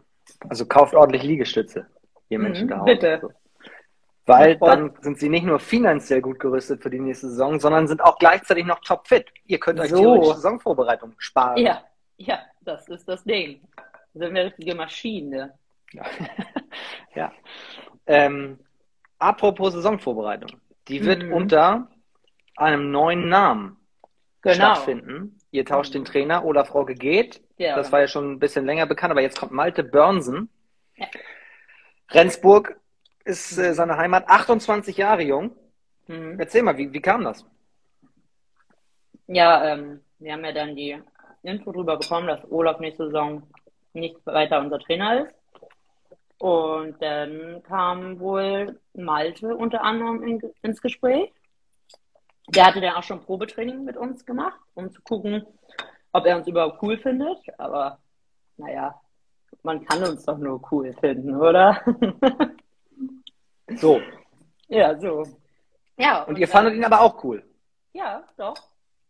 Also 0.49 0.67
kauft 0.67 0.95
ordentlich 0.95 1.23
Liegestütze, 1.23 1.87
ihr 2.31 2.39
mhm, 2.39 2.45
Menschen 2.45 2.69
da 2.69 2.79
Hause. 2.79 2.93
Bitte. 2.93 3.35
Weil 4.25 4.57
dann 4.57 4.95
sind 5.01 5.19
sie 5.19 5.29
nicht 5.29 5.45
nur 5.45 5.59
finanziell 5.59 6.21
gut 6.21 6.39
gerüstet 6.39 6.83
für 6.83 6.91
die 6.91 7.01
nächste 7.01 7.29
Saison, 7.29 7.59
sondern 7.59 7.89
sind 7.89 8.03
auch 8.03 8.19
gleichzeitig 8.19 8.65
noch 8.65 8.81
topfit. 8.81 9.33
Ihr 9.47 9.59
könnt 9.59 9.81
euch 9.81 9.91
so. 9.91 9.97
theoretisch 9.97 10.35
Saisonvorbereitung 10.35 11.15
sparen. 11.19 11.57
Ja, 11.57 11.83
ja, 12.17 12.39
das 12.61 12.89
ist 12.89 13.09
das 13.09 13.25
Ding. 13.25 13.61
Das 14.15 14.23
sind 14.23 14.35
wir 14.35 14.45
richtige 14.45 14.75
Maschine. 14.77 15.55
Ja. 15.93 16.05
ja. 17.15 17.33
Ähm, 18.07 18.61
apropos 19.19 19.73
Saisonvorbereitung. 19.73 20.61
Die 20.89 21.05
wird 21.05 21.25
mhm. 21.25 21.33
unter 21.33 21.89
einem 22.57 22.93
neuen 22.93 23.29
Namen 23.29 23.77
genau. 24.43 24.55
stattfinden. 24.55 25.39
Ihr 25.51 25.65
tauscht 25.65 25.95
den 25.95 26.05
Trainer, 26.05 26.45
Olaf 26.45 26.69
Frau 26.69 26.85
geht. 26.85 27.43
Ja, 27.59 27.77
das 27.77 27.91
war 27.93 28.01
ja 28.01 28.09
schon 28.09 28.33
ein 28.33 28.39
bisschen 28.39 28.67
länger 28.67 28.87
bekannt, 28.87 29.11
aber 29.11 29.21
jetzt 29.21 29.39
kommt 29.39 29.53
Malte 29.53 29.83
Börnsen. 29.83 30.49
Ja. 30.97 31.07
Rendsburg 32.11 32.77
ist 33.25 33.59
äh, 33.59 33.75
seine 33.75 33.97
Heimat, 33.97 34.29
28 34.29 34.97
Jahre 34.97 35.23
jung. 35.23 35.53
Mhm. 36.07 36.39
Erzähl 36.39 36.63
mal, 36.63 36.77
wie, 36.77 36.93
wie 36.93 37.01
kam 37.01 37.25
das? 37.25 37.45
Ja, 39.27 39.65
ähm, 39.73 40.01
wir 40.19 40.33
haben 40.33 40.45
ja 40.45 40.53
dann 40.53 40.77
die 40.77 41.01
Info 41.43 41.73
darüber 41.73 41.97
bekommen, 41.99 42.29
dass 42.29 42.51
Olaf 42.51 42.81
nächste 42.81 43.07
Saison 43.07 43.43
nicht 43.93 44.25
weiter 44.27 44.61
unser 44.61 44.79
Trainer 44.79 45.25
ist. 45.25 45.35
Und 46.39 47.01
dann 47.01 47.63
kam 47.63 48.19
wohl 48.19 48.81
Malte 48.95 49.55
unter 49.55 49.83
anderem 49.83 50.23
in, 50.27 50.41
ins 50.63 50.83
Gespräch. 50.83 51.33
Der 52.49 52.67
hatte 52.67 52.81
dann 52.81 52.97
auch 52.97 53.03
schon 53.05 53.23
Probetraining 53.23 53.85
mit 53.85 53.97
uns 53.97 54.27
gemacht, 54.27 54.59
um 54.75 54.91
zu 54.91 55.01
gucken, 55.03 55.47
ob 56.13 56.27
er 56.27 56.37
uns 56.37 56.49
überhaupt 56.49 56.83
cool 56.83 56.99
findet. 56.99 57.39
Aber 57.59 57.99
naja, 58.57 59.01
man 59.63 59.85
kann 59.85 60.03
uns 60.03 60.25
doch 60.25 60.39
nur 60.39 60.61
cool 60.73 60.93
finden, 60.95 61.37
oder? 61.37 61.81
so. 63.77 64.01
Ja, 64.69 64.99
so. 64.99 65.25
Ja. 65.97 66.23
Und, 66.23 66.35
und 66.35 66.39
ihr 66.39 66.49
fandet 66.49 66.75
ihn 66.75 66.85
aber 66.85 67.01
auch 67.01 67.23
cool. 67.25 67.45
Ja, 67.93 68.25
doch. 68.37 68.57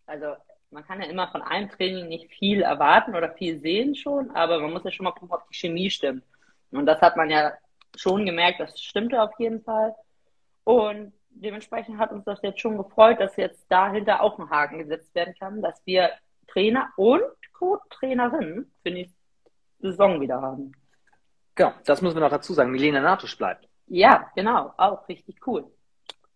Also 0.06 0.34
man 0.70 0.84
kann 0.84 1.00
ja 1.00 1.08
immer 1.08 1.28
von 1.28 1.42
einem 1.42 1.70
Training 1.70 2.08
nicht 2.08 2.30
viel 2.32 2.62
erwarten 2.62 3.14
oder 3.14 3.32
viel 3.32 3.58
sehen 3.58 3.94
schon, 3.94 4.30
aber 4.30 4.60
man 4.60 4.72
muss 4.72 4.84
ja 4.84 4.90
schon 4.90 5.04
mal 5.04 5.12
gucken, 5.12 5.34
ob 5.34 5.46
die 5.48 5.54
Chemie 5.56 5.90
stimmt. 5.90 6.24
Und 6.70 6.86
das 6.86 7.00
hat 7.00 7.16
man 7.16 7.30
ja 7.30 7.52
schon 7.96 8.24
gemerkt, 8.24 8.60
das 8.60 8.80
stimmte 8.80 9.20
auf 9.22 9.32
jeden 9.38 9.62
Fall. 9.62 9.94
Und 10.64 11.12
dementsprechend 11.30 11.98
hat 11.98 12.12
uns 12.12 12.24
das 12.24 12.40
jetzt 12.42 12.60
schon 12.60 12.78
gefreut, 12.78 13.20
dass 13.20 13.36
jetzt 13.36 13.64
dahinter 13.68 14.22
auch 14.22 14.38
ein 14.38 14.50
Haken 14.50 14.78
gesetzt 14.78 15.14
werden 15.14 15.34
kann, 15.38 15.60
dass 15.60 15.80
wir 15.84 16.10
Trainer 16.48 16.90
und 16.96 17.22
Co-Trainerinnen 17.52 18.72
für 18.82 18.90
die 18.90 19.10
Saison 19.78 20.20
wieder 20.20 20.40
haben. 20.40 20.72
Genau, 21.54 21.72
das 21.84 22.00
müssen 22.00 22.16
wir 22.16 22.20
noch 22.20 22.30
dazu 22.30 22.54
sagen. 22.54 22.70
Milena 22.70 23.00
Natusch 23.00 23.36
bleibt. 23.36 23.68
Ja, 23.86 24.30
genau, 24.34 24.72
auch 24.76 25.08
richtig 25.08 25.46
cool. 25.46 25.64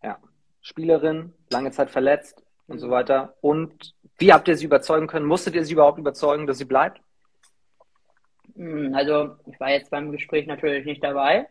Ja, 0.02 0.18
Spielerin, 0.60 1.32
lange 1.50 1.70
Zeit 1.70 1.90
verletzt 1.90 2.42
und 2.66 2.78
so 2.78 2.90
weiter. 2.90 3.34
Und 3.40 3.94
wie 4.18 4.32
habt 4.32 4.48
ihr 4.48 4.56
sie 4.56 4.64
überzeugen 4.66 5.06
können? 5.06 5.26
Musstet 5.26 5.54
ihr 5.54 5.64
sie 5.64 5.72
überhaupt 5.72 5.98
überzeugen, 5.98 6.46
dass 6.46 6.58
sie 6.58 6.64
bleibt? 6.64 7.00
Hm, 8.54 8.94
also, 8.94 9.36
ich 9.46 9.58
war 9.60 9.70
jetzt 9.70 9.90
beim 9.90 10.12
Gespräch 10.12 10.46
natürlich 10.46 10.84
nicht 10.86 11.02
dabei, 11.04 11.48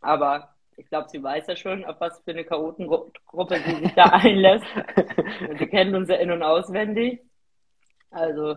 aber 0.00 0.54
ich 0.76 0.88
glaube, 0.88 1.08
sie 1.08 1.22
weiß 1.22 1.46
ja 1.46 1.56
schon, 1.56 1.84
auf 1.84 2.00
was 2.00 2.20
für 2.22 2.32
eine 2.32 2.44
Chaotengruppe 2.44 3.60
sie 3.64 3.74
sich 3.76 3.94
da 3.94 4.04
einlässt. 4.12 4.66
sie 5.58 5.66
kennt 5.66 5.94
uns 5.94 6.08
ja 6.08 6.16
in- 6.16 6.30
und 6.30 6.42
auswendig. 6.42 7.20
Also, 8.10 8.56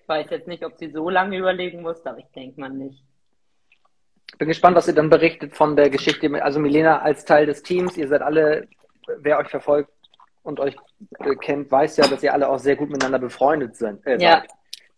ich 0.00 0.08
weiß 0.08 0.30
jetzt 0.30 0.48
nicht, 0.48 0.64
ob 0.64 0.76
sie 0.78 0.90
so 0.90 1.10
lange 1.10 1.36
überlegen 1.38 1.82
muss, 1.82 2.04
aber 2.06 2.18
ich 2.18 2.30
denke 2.34 2.60
mal 2.60 2.70
nicht. 2.70 3.02
Bin 4.36 4.48
gespannt, 4.48 4.76
was 4.76 4.86
ihr 4.86 4.94
dann 4.94 5.10
berichtet 5.10 5.56
von 5.56 5.74
der 5.74 5.90
Geschichte. 5.90 6.30
Also 6.42 6.60
Milena 6.60 7.00
als 7.00 7.24
Teil 7.24 7.46
des 7.46 7.62
Teams, 7.62 7.96
ihr 7.96 8.08
seid 8.08 8.22
alle, 8.22 8.68
wer 9.06 9.38
euch 9.38 9.48
verfolgt 9.48 9.90
und 10.42 10.60
euch 10.60 10.76
äh, 11.20 11.34
kennt, 11.36 11.70
weiß 11.70 11.96
ja, 11.96 12.06
dass 12.06 12.22
ihr 12.22 12.32
alle 12.32 12.48
auch 12.48 12.58
sehr 12.58 12.76
gut 12.76 12.90
miteinander 12.90 13.18
befreundet 13.18 13.76
sind. 13.76 14.06
Äh, 14.06 14.18
ja. 14.18 14.42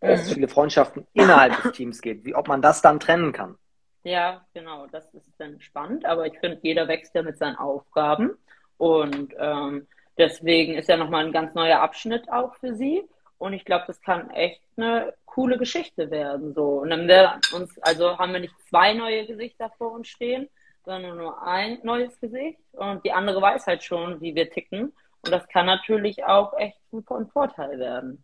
Dass 0.00 0.22
es 0.22 0.32
viele 0.32 0.48
Freundschaften 0.48 1.06
innerhalb 1.12 1.62
des 1.62 1.72
Teams 1.72 2.00
geht, 2.00 2.24
wie 2.24 2.34
ob 2.34 2.48
man 2.48 2.62
das 2.62 2.80
dann 2.80 3.00
trennen 3.00 3.32
kann. 3.32 3.56
Ja, 4.02 4.46
genau, 4.54 4.86
das 4.86 5.12
ist 5.12 5.28
dann 5.38 5.60
spannend, 5.60 6.06
aber 6.06 6.26
ich 6.26 6.38
finde, 6.38 6.58
jeder 6.62 6.88
wächst 6.88 7.14
ja 7.14 7.22
mit 7.22 7.36
seinen 7.36 7.56
Aufgaben 7.56 8.30
und 8.78 9.34
ähm, 9.38 9.86
deswegen 10.16 10.74
ist 10.74 10.88
ja 10.88 10.96
nochmal 10.96 11.26
ein 11.26 11.32
ganz 11.32 11.54
neuer 11.54 11.80
Abschnitt 11.80 12.32
auch 12.32 12.54
für 12.56 12.74
sie 12.74 13.04
und 13.40 13.54
ich 13.54 13.64
glaube, 13.64 13.84
das 13.86 14.00
kann 14.02 14.28
echt 14.30 14.60
eine 14.76 15.14
coole 15.24 15.56
Geschichte 15.56 16.10
werden 16.10 16.52
so 16.52 16.80
und 16.82 16.90
dann 16.90 17.08
wir 17.08 17.40
uns, 17.54 17.78
also 17.80 18.18
haben 18.18 18.32
wir 18.34 18.40
nicht 18.40 18.54
zwei 18.68 18.92
neue 18.92 19.26
Gesichter 19.26 19.70
vor 19.78 19.92
uns 19.92 20.08
stehen, 20.08 20.48
sondern 20.84 21.16
nur 21.16 21.42
ein 21.42 21.78
neues 21.82 22.20
Gesicht 22.20 22.60
und 22.72 23.02
die 23.04 23.12
andere 23.12 23.40
weiß 23.40 23.66
halt 23.66 23.82
schon, 23.82 24.20
wie 24.20 24.34
wir 24.34 24.50
ticken 24.50 24.92
und 25.22 25.32
das 25.32 25.48
kann 25.48 25.64
natürlich 25.64 26.22
auch 26.24 26.52
echt 26.58 26.78
ein 26.92 27.02
Vorteil 27.28 27.78
werden. 27.78 28.22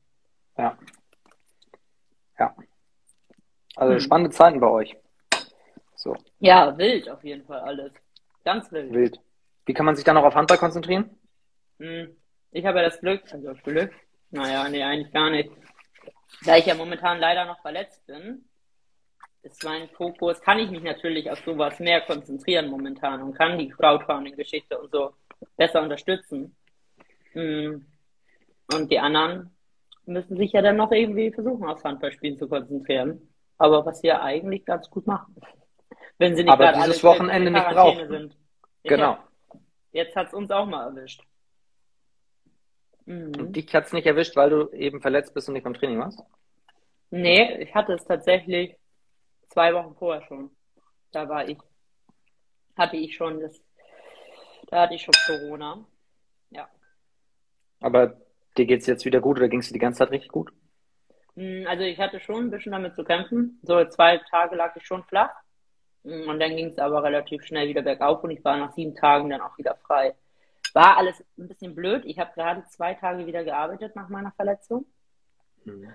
Ja. 0.58 0.76
Ja. 2.38 2.54
Also 3.74 3.94
hm. 3.94 4.00
spannende 4.00 4.30
Zeiten 4.30 4.60
bei 4.60 4.68
euch. 4.68 4.96
So. 5.94 6.14
Ja, 6.40 6.76
wild 6.76 7.08
auf 7.08 7.24
jeden 7.24 7.46
Fall 7.46 7.60
alles. 7.60 7.92
Ganz 8.44 8.70
wild. 8.70 8.92
Wild. 8.92 9.20
Wie 9.64 9.72
kann 9.72 9.86
man 9.86 9.96
sich 9.96 10.04
dann 10.04 10.14
noch 10.16 10.24
auf 10.24 10.34
Handball 10.34 10.58
konzentrieren? 10.58 11.18
Hm, 11.78 12.14
ich 12.50 12.66
habe 12.66 12.78
ja 12.78 12.84
das 12.84 13.00
Glück, 13.00 13.22
also 13.32 13.54
Glück, 13.64 13.92
naja, 14.36 14.68
nee, 14.68 14.82
eigentlich 14.82 15.12
gar 15.12 15.30
nicht. 15.30 15.50
Da 16.44 16.56
ich 16.56 16.66
ja 16.66 16.74
momentan 16.74 17.18
leider 17.18 17.44
noch 17.46 17.60
verletzt 17.60 18.06
bin, 18.06 18.44
ist 19.42 19.64
mein 19.64 19.88
Fokus, 19.90 20.40
kann 20.40 20.58
ich 20.58 20.70
mich 20.70 20.82
natürlich 20.82 21.30
auf 21.30 21.38
sowas 21.44 21.78
mehr 21.78 22.00
konzentrieren 22.02 22.68
momentan 22.68 23.22
und 23.22 23.34
kann 23.34 23.58
die 23.58 23.68
Crowdfunding-Geschichte 23.68 24.78
und 24.78 24.90
so 24.90 25.12
besser 25.56 25.82
unterstützen. 25.82 26.56
Hm. 27.32 27.86
Und 28.72 28.90
die 28.90 28.98
anderen 28.98 29.50
müssen 30.04 30.36
sich 30.36 30.52
ja 30.52 30.62
dann 30.62 30.76
noch 30.76 30.92
irgendwie 30.92 31.32
versuchen, 31.32 31.64
aufs 31.68 31.84
Handballspielen 31.84 32.38
zu 32.38 32.48
konzentrieren. 32.48 33.32
Aber 33.58 33.86
was 33.86 34.00
sie 34.00 34.08
ja 34.08 34.22
eigentlich 34.22 34.64
ganz 34.64 34.90
gut 34.90 35.06
machen. 35.06 35.36
Wenn 36.18 36.36
sie 36.36 36.44
nicht 36.44 36.52
Aber 36.52 36.72
dieses 36.72 37.02
Wochenende 37.04 37.50
nicht 37.50 37.68
brauchen. 37.68 38.08
Sind. 38.08 38.36
Genau. 38.82 39.18
Jetzt 39.92 40.14
hat 40.16 40.28
es 40.28 40.34
uns 40.34 40.50
auch 40.50 40.66
mal 40.66 40.88
erwischt. 40.88 41.22
Mhm. 43.06 43.32
Und 43.38 43.52
dich 43.56 43.72
hat 43.74 43.86
es 43.86 43.92
nicht 43.92 44.06
erwischt, 44.06 44.36
weil 44.36 44.50
du 44.50 44.70
eben 44.72 45.00
verletzt 45.00 45.32
bist 45.32 45.48
und 45.48 45.54
nicht 45.54 45.64
beim 45.64 45.74
Training 45.74 45.98
warst? 45.98 46.22
Nee, 47.10 47.62
ich 47.62 47.74
hatte 47.74 47.94
es 47.94 48.04
tatsächlich 48.04 48.76
zwei 49.48 49.72
Wochen 49.72 49.94
vorher 49.94 50.22
schon. 50.26 50.50
Da 51.12 51.28
war 51.28 51.48
ich, 51.48 51.58
hatte 52.76 52.96
ich 52.96 53.14
schon 53.14 53.40
das, 53.40 53.58
da 54.68 54.82
hatte 54.82 54.94
ich 54.94 55.02
schon 55.02 55.14
Corona. 55.26 55.86
Ja. 56.50 56.68
Aber 57.80 58.20
dir 58.58 58.66
geht 58.66 58.80
es 58.80 58.86
jetzt 58.86 59.04
wieder 59.04 59.20
gut 59.20 59.38
oder 59.38 59.48
ging 59.48 59.60
es 59.60 59.68
dir 59.68 59.74
die 59.74 59.78
ganze 59.78 59.98
Zeit 59.98 60.10
richtig 60.10 60.32
gut? 60.32 60.52
Hm, 61.36 61.66
also 61.68 61.84
ich 61.84 61.98
hatte 61.98 62.18
schon 62.18 62.46
ein 62.46 62.50
bisschen 62.50 62.72
damit 62.72 62.96
zu 62.96 63.04
kämpfen. 63.04 63.60
So 63.62 63.84
zwei 63.86 64.18
Tage 64.30 64.56
lag 64.56 64.74
ich 64.74 64.84
schon 64.84 65.04
flach. 65.04 65.32
Hm, 66.04 66.28
und 66.28 66.40
dann 66.40 66.56
ging 66.56 66.68
es 66.68 66.78
aber 66.78 67.04
relativ 67.04 67.44
schnell 67.44 67.68
wieder 67.68 67.82
bergauf 67.82 68.24
und 68.24 68.30
ich 68.30 68.44
war 68.44 68.56
nach 68.56 68.72
sieben 68.72 68.96
Tagen 68.96 69.30
dann 69.30 69.40
auch 69.40 69.56
wieder 69.58 69.76
frei. 69.76 70.14
War 70.76 70.98
alles 70.98 71.24
ein 71.38 71.48
bisschen 71.48 71.74
blöd. 71.74 72.04
Ich 72.04 72.18
habe 72.18 72.34
gerade 72.34 72.62
zwei 72.66 72.92
Tage 72.92 73.24
wieder 73.24 73.42
gearbeitet 73.44 73.96
nach 73.96 74.10
meiner 74.10 74.32
Verletzung. 74.32 74.84
Mhm. 75.64 75.94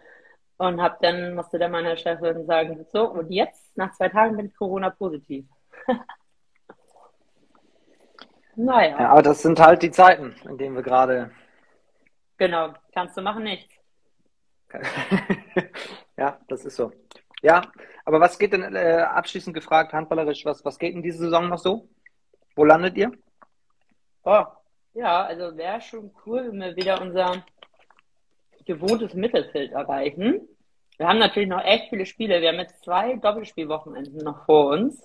Und 0.57 0.81
habe 0.81 0.97
dann, 1.03 1.35
musste 1.35 1.59
dann 1.59 1.69
meiner 1.69 1.95
Chefin 1.95 2.47
sagen, 2.47 2.83
so, 2.91 3.07
und 3.07 3.29
jetzt, 3.29 3.77
nach 3.77 3.93
zwei 3.93 4.09
Tagen 4.09 4.37
bin 4.37 4.47
ich 4.47 4.55
Corona-positiv. 4.55 5.45
naja. 8.55 8.99
Ja, 8.99 9.09
aber 9.09 9.21
das 9.21 9.43
sind 9.43 9.59
halt 9.59 9.83
die 9.83 9.91
Zeiten, 9.91 10.35
in 10.49 10.57
denen 10.57 10.75
wir 10.75 10.81
gerade. 10.81 11.29
Genau, 12.37 12.73
kannst 12.91 13.15
du 13.15 13.21
machen 13.21 13.43
nichts. 13.43 13.71
ja, 16.17 16.39
das 16.47 16.65
ist 16.65 16.75
so. 16.75 16.91
Ja, 17.43 17.61
aber 18.03 18.19
was 18.19 18.39
geht 18.39 18.53
denn 18.53 18.75
äh, 18.75 19.05
abschließend 19.07 19.53
gefragt, 19.53 19.93
handballerisch, 19.93 20.43
was, 20.43 20.65
was 20.65 20.79
geht 20.79 20.95
in 20.95 21.03
dieser 21.03 21.25
Saison 21.25 21.49
noch 21.49 21.59
so? 21.59 21.87
Wo 22.55 22.65
landet 22.65 22.97
ihr? 22.97 23.11
Oh, 24.23 24.45
ja, 24.93 25.23
also 25.23 25.55
wäre 25.57 25.81
schon 25.81 26.11
cool, 26.25 26.47
wenn 26.47 26.59
wir 26.59 26.75
wieder 26.75 27.01
unser 27.01 27.43
gewohntes 28.65 29.13
Mittelfeld 29.13 29.71
erreichen. 29.71 30.47
Wir 30.97 31.07
haben 31.07 31.19
natürlich 31.19 31.49
noch 31.49 31.63
echt 31.63 31.89
viele 31.89 32.05
Spiele. 32.05 32.41
Wir 32.41 32.49
haben 32.49 32.59
jetzt 32.59 32.83
zwei 32.83 33.15
Doppelspielwochenenden 33.15 34.23
noch 34.23 34.45
vor 34.45 34.67
uns, 34.67 35.01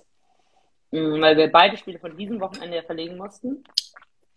mm, 0.91 1.21
weil 1.21 1.37
wir 1.37 1.51
beide 1.51 1.77
Spiele 1.77 1.99
von 1.99 2.15
diesem 2.15 2.39
Wochenende 2.39 2.83
verlegen 2.83 3.17
mussten. 3.17 3.63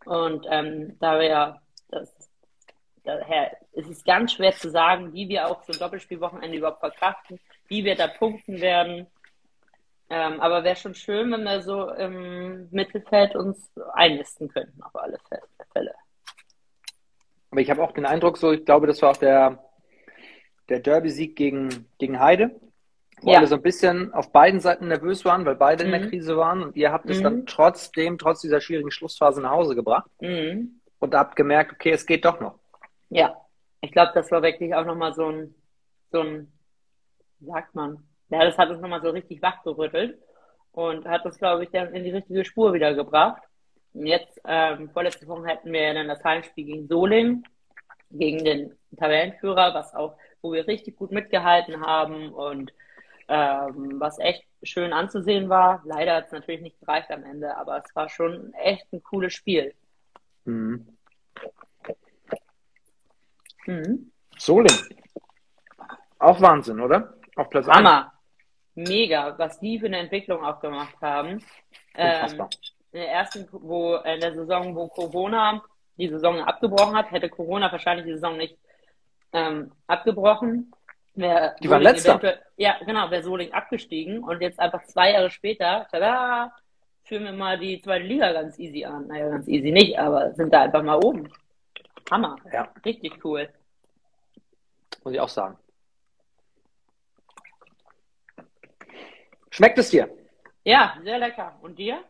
Und 0.07 0.47
ähm, 0.49 0.97
da 1.01 1.19
wir 1.19 1.29
ja, 1.29 1.61
das, 1.91 2.31
daher 3.05 3.57
ist 3.73 3.91
es 3.91 4.05
ganz 4.05 4.33
schwer 4.33 4.53
zu 4.53 4.71
sagen, 4.71 5.13
wie 5.13 5.29
wir 5.29 5.49
auch 5.49 5.63
so 5.65 5.73
ein 5.73 5.79
Doppelspielwochenende 5.79 6.57
überhaupt 6.57 6.81
verkraften, 6.81 7.39
wie 7.69 7.85
wir 7.85 7.97
da 7.97 8.07
punkten 8.07 8.61
werden. 8.61 9.07
Ähm, 10.12 10.40
aber 10.40 10.64
wäre 10.64 10.75
schon 10.75 10.94
schön, 10.94 11.31
wenn 11.31 11.44
wir 11.44 11.62
so 11.62 11.88
im 11.88 12.68
Mittelfeld 12.73 13.37
uns 13.37 13.70
einnisten 13.94 14.49
könnten, 14.49 14.83
auf 14.83 14.96
alle 14.96 15.18
Fälle. 15.73 15.94
Aber 17.53 17.61
ich 17.61 17.70
habe 17.70 17.83
auch 17.83 17.92
den 17.92 18.07
Eindruck, 18.07 18.37
so, 18.37 18.51
ich 18.51 18.64
glaube, 18.64 18.88
das 18.88 19.01
war 19.03 19.11
auch 19.11 19.16
der, 19.16 19.62
der 20.68 20.81
Derby-Sieg 20.81 21.37
gegen, 21.37 21.87
gegen 21.99 22.18
Heide, 22.18 22.61
wo 23.23 23.31
ja. 23.31 23.38
alle 23.38 23.46
so 23.46 23.55
ein 23.55 23.62
bisschen 23.62 24.12
auf 24.12 24.33
beiden 24.33 24.59
Seiten 24.59 24.88
nervös 24.88 25.25
waren, 25.25 25.44
weil 25.44 25.55
beide 25.55 25.85
mhm. 25.85 25.92
in 25.92 26.01
der 26.01 26.07
mhm. 26.07 26.11
Krise 26.11 26.37
waren 26.37 26.62
und 26.64 26.77
ihr 26.77 26.90
habt 26.90 27.05
mhm. 27.05 27.12
es 27.12 27.23
dann 27.23 27.37
mhm. 27.37 27.46
trotzdem, 27.46 28.18
trotz 28.18 28.40
dieser 28.40 28.61
schwierigen 28.61 28.90
Schlussphase 28.90 29.40
nach 29.40 29.51
Hause 29.51 29.77
gebracht 29.77 30.11
mhm. 30.20 30.81
und 30.99 31.14
habt 31.14 31.37
gemerkt, 31.37 31.73
okay, 31.73 31.90
es 31.90 32.05
geht 32.05 32.25
doch 32.25 32.40
noch. 32.40 32.59
Ja, 33.11 33.37
ich 33.81 33.92
glaube, 33.92 34.11
das 34.14 34.31
war 34.33 34.42
wirklich 34.42 34.75
auch 34.75 34.85
nochmal 34.85 35.14
so 35.14 35.27
ein, 35.27 35.55
so 36.11 36.20
ein, 36.20 36.53
wie 37.38 37.46
sagt 37.46 37.77
man, 37.77 38.10
ja, 38.31 38.45
das 38.45 38.57
hat 38.57 38.71
uns 38.71 38.81
nochmal 38.81 39.03
so 39.03 39.11
richtig 39.11 39.43
wachgerüttelt 39.43 40.19
und 40.73 41.07
hat 41.07 41.25
uns, 41.25 41.38
glaube 41.38 41.64
ich, 41.64 41.71
dann 41.71 41.95
in 41.95 42.05
die 42.05 42.11
richtige 42.11 42.45
Spur 42.45 42.73
wieder 42.73 42.95
gebracht. 42.95 43.43
Und 43.93 44.07
jetzt, 44.07 44.40
ähm, 44.45 44.88
vorletzte 44.90 45.27
Woche 45.27 45.47
hatten 45.49 45.73
wir 45.73 45.95
dann 45.95 46.09
das 46.09 46.23
Heimspiel 46.23 46.64
gegen 46.64 46.87
Soling, 46.87 47.43
gegen 48.12 48.45
den 48.45 48.79
Tabellenführer, 48.97 49.75
was 49.75 49.95
auch, 49.95 50.16
wo 50.43 50.53
wir 50.53 50.66
richtig 50.66 50.97
gut 50.97 51.11
mitgehalten 51.11 51.85
haben 51.85 52.33
und 52.33 52.73
ähm, 53.29 54.01
was 54.01 54.19
echt 54.21 54.45
schön 54.62 54.93
anzusehen 54.93 55.49
war. 55.49 55.83
Leider 55.85 56.16
hat 56.16 56.27
es 56.27 56.33
natürlich 56.33 56.61
nicht 56.61 56.79
gereicht 56.81 57.11
am 57.11 57.25
Ende, 57.25 57.57
aber 57.57 57.79
es 57.85 57.95
war 57.97 58.09
schon 58.09 58.55
echt 58.55 58.93
ein 58.93 59.03
cooles 59.03 59.33
Spiel. 59.33 59.75
Mhm. 60.45 60.87
Mhm. 63.66 64.12
Soling. 64.38 64.77
Auch 66.19 66.40
Wahnsinn, 66.40 66.81
oder? 66.81 67.14
Auf 67.35 67.51
Platz 67.51 67.66
Hammer 67.66 68.12
mega, 68.75 69.39
was 69.39 69.61
die 69.61 69.79
für 69.79 69.87
eine 69.87 69.99
Entwicklung 69.99 70.45
auch 70.45 70.61
gemacht 70.61 70.97
haben. 71.01 71.43
Ähm, 71.95 72.49
in 72.93 73.01
der 73.01 73.11
ersten, 73.11 73.49
wo 73.53 73.97
in 73.97 74.21
der 74.21 74.35
Saison, 74.35 74.75
wo 74.75 74.89
Corona 74.89 75.63
die 75.97 76.09
Saison 76.09 76.41
abgebrochen 76.41 76.97
hat, 76.97 77.11
hätte 77.11 77.29
Corona 77.29 77.71
wahrscheinlich 77.71 78.07
die 78.07 78.15
Saison 78.15 78.37
nicht 78.37 78.57
ähm, 79.33 79.73
abgebrochen. 79.87 80.73
Wär 81.15 81.57
die 81.61 81.69
waren 81.69 81.83
letzter. 81.83 82.21
Ja, 82.57 82.79
genau, 82.85 83.11
wäre 83.11 83.23
Soling 83.23 83.53
abgestiegen 83.53 84.23
und 84.25 84.41
jetzt 84.41 84.59
einfach 84.59 84.83
zwei 84.85 85.13
Jahre 85.13 85.31
später, 85.31 85.87
tada, 85.91 86.53
führen 87.05 87.25
wir 87.25 87.33
mal 87.33 87.59
die 87.59 87.81
zweite 87.81 88.05
Liga 88.05 88.33
ganz 88.33 88.59
easy 88.59 88.85
an. 88.85 89.09
Naja, 89.09 89.29
ganz 89.29 89.49
easy 89.49 89.71
nicht, 89.73 89.99
aber 89.99 90.33
sind 90.35 90.53
da 90.53 90.63
einfach 90.63 90.83
mal 90.83 91.03
oben. 91.03 91.29
Hammer. 92.11 92.37
Ja. 92.53 92.69
Richtig 92.85 93.25
cool. 93.25 93.49
Muss 95.05 95.15
ich 95.15 95.21
auch 95.21 95.29
sagen. 95.29 95.57
Schmeckt 99.51 99.79
es 99.79 99.91
dir? 99.91 100.09
Ja, 100.65 100.97
sehr 101.03 101.19
lecker. 101.19 101.59
Und 101.61 101.79
dir? 101.79 102.03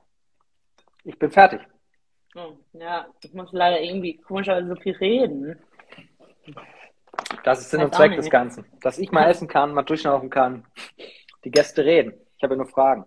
Ich 1.04 1.18
bin 1.18 1.30
fertig. 1.30 1.60
Oh, 2.34 2.56
ja, 2.72 3.06
ich 3.22 3.32
muss 3.32 3.50
leider 3.52 3.80
irgendwie 3.80 4.18
komischerweise 4.18 4.68
so 4.68 4.76
viel 4.76 4.94
reden. 4.96 5.58
Das 7.42 7.60
ist 7.60 7.70
Sinn 7.70 7.82
und 7.82 7.94
Zweck 7.94 8.14
des 8.16 8.30
Ganzen. 8.30 8.64
Dass 8.80 8.98
ich 8.98 9.10
mal 9.10 9.28
essen 9.28 9.48
kann, 9.48 9.72
mal 9.72 9.82
durchlaufen 9.82 10.30
kann. 10.30 10.66
Die 11.44 11.50
Gäste 11.50 11.84
reden. 11.84 12.14
Ich 12.36 12.42
habe 12.42 12.56
nur 12.56 12.66
Fragen. 12.66 13.04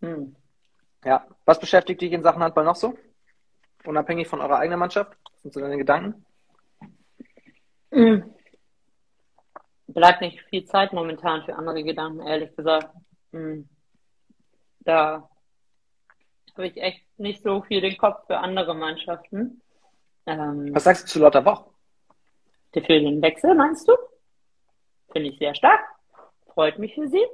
Hm. 0.00 0.36
Ja, 1.04 1.26
was 1.44 1.58
beschäftigt 1.58 2.00
dich 2.00 2.12
in 2.12 2.22
Sachen 2.22 2.42
Handball 2.42 2.64
noch 2.64 2.76
so? 2.76 2.96
Unabhängig 3.84 4.28
von 4.28 4.40
eurer 4.40 4.58
eigenen 4.58 4.78
Mannschaft? 4.78 5.16
Was 5.24 5.42
sind 5.42 5.54
so 5.54 5.60
deine 5.60 5.78
Gedanken? 5.78 6.24
Hm. 7.90 8.32
Bleibt 9.88 10.20
nicht 10.20 10.40
viel 10.42 10.64
Zeit 10.64 10.92
momentan 10.92 11.44
für 11.44 11.54
andere 11.54 11.82
Gedanken, 11.82 12.20
ehrlich 12.20 12.54
gesagt. 12.56 12.94
Hm. 13.32 13.68
Da 14.80 15.28
habe 16.54 16.66
ich 16.66 16.76
echt 16.76 17.02
nicht 17.18 17.42
so 17.42 17.62
viel 17.62 17.80
den 17.80 17.96
Kopf 17.96 18.26
für 18.26 18.38
andere 18.38 18.74
Mannschaften. 18.74 19.62
Ähm, 20.26 20.74
Was 20.74 20.84
sagst 20.84 21.04
du 21.04 21.08
zu 21.08 21.18
Lauterbach? 21.20 21.64
Für 22.72 22.80
den 22.80 23.20
Wechsel, 23.20 23.54
meinst 23.54 23.88
du? 23.88 23.92
Finde 25.12 25.30
ich 25.30 25.38
sehr 25.38 25.54
stark. 25.54 25.80
Freut 26.54 26.78
mich 26.78 26.94
für 26.94 27.08
sie. 27.08 27.24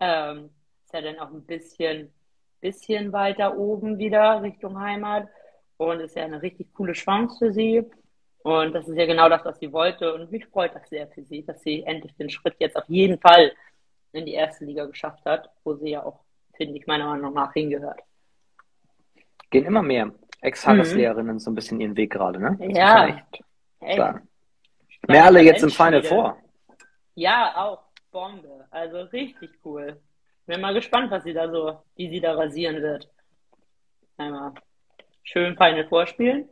Ähm, 0.00 0.50
ist 0.84 0.94
ja 0.94 1.02
dann 1.02 1.18
auch 1.18 1.30
ein 1.30 1.44
bisschen, 1.44 2.12
bisschen 2.60 3.12
weiter 3.12 3.56
oben 3.56 3.98
wieder 3.98 4.42
Richtung 4.42 4.80
Heimat. 4.80 5.28
Und 5.78 6.00
ist 6.00 6.16
ja 6.16 6.24
eine 6.24 6.40
richtig 6.40 6.72
coole 6.72 6.94
Chance 6.94 7.36
für 7.38 7.52
sie. 7.52 7.84
Und 8.42 8.72
das 8.74 8.88
ist 8.88 8.96
ja 8.96 9.06
genau 9.06 9.28
das, 9.28 9.44
was 9.44 9.58
sie 9.58 9.72
wollte. 9.72 10.14
Und 10.14 10.30
mich 10.30 10.46
freut 10.46 10.74
das 10.74 10.88
sehr 10.88 11.08
für 11.08 11.22
sie, 11.24 11.44
dass 11.44 11.60
sie 11.62 11.82
endlich 11.82 12.14
den 12.16 12.30
Schritt 12.30 12.54
jetzt 12.58 12.76
auf 12.76 12.88
jeden 12.88 13.18
Fall 13.18 13.52
in 14.16 14.26
die 14.26 14.34
erste 14.34 14.64
Liga 14.64 14.86
geschafft 14.86 15.24
hat, 15.24 15.50
wo 15.64 15.74
sie 15.74 15.90
ja 15.90 16.04
auch, 16.04 16.20
finde 16.56 16.78
ich, 16.78 16.86
meiner 16.86 17.06
Meinung 17.06 17.34
nach 17.34 17.52
hingehört. 17.52 18.00
Gehen 19.50 19.64
immer 19.64 19.82
mehr 19.82 20.12
Ex-Harris-Lehrerinnen 20.40 21.34
mhm. 21.34 21.38
so 21.38 21.50
ein 21.50 21.54
bisschen 21.54 21.80
ihren 21.80 21.96
Weg 21.96 22.12
gerade, 22.12 22.40
ne? 22.40 22.56
Das 22.58 22.76
ja. 22.76 23.06
Echt 23.08 23.38
hey. 23.80 24.14
Merle 25.08 25.40
jetzt 25.42 25.62
im 25.62 25.70
Final 25.70 26.02
vor. 26.02 26.36
Ja, 27.14 27.52
auch 27.56 27.82
Bombe. 28.10 28.66
Also 28.70 29.02
richtig 29.02 29.50
cool. 29.64 30.00
Bin 30.46 30.60
mal 30.60 30.74
gespannt, 30.74 31.10
was 31.10 31.24
sie 31.24 31.32
da 31.32 31.50
so, 31.50 31.80
wie 31.96 32.08
sie 32.08 32.20
da 32.20 32.34
rasieren 32.34 32.80
wird. 32.82 33.08
Einmal 34.16 34.52
schön 35.22 35.56
Final 35.56 35.86
vorspielen. 35.88 36.48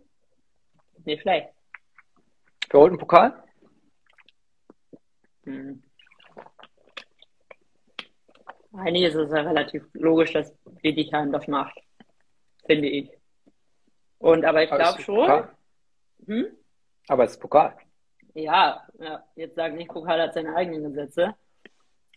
Nee, 1.05 1.19
vielleicht. 1.19 1.49
Geholt 2.69 2.91
einen 2.91 2.99
Pokal? 2.99 3.43
Hm. 5.45 5.83
Eigentlich 8.77 9.05
ist 9.05 9.15
es 9.15 9.31
ja 9.31 9.43
relativ 9.43 9.85
logisch, 9.93 10.33
dass 10.33 10.53
Bietigheim 10.83 11.31
das 11.31 11.47
macht, 11.47 11.79
finde 12.67 12.89
ich. 12.89 13.11
Und 14.19 14.45
aber 14.45 14.65
ich 14.65 14.71
glaube 14.71 15.01
schon. 15.01 15.45
Hm? 16.27 16.47
Aber 17.09 17.25
es 17.25 17.33
ist 17.33 17.41
Pokal. 17.41 17.75
Ja, 18.35 18.85
ja, 18.99 19.23
jetzt 19.37 19.55
sagen 19.55 19.77
nicht, 19.77 19.91
Pokal 19.91 20.21
hat 20.21 20.35
seine 20.35 20.57
eigenen 20.57 20.83
Gesetze. 20.83 21.35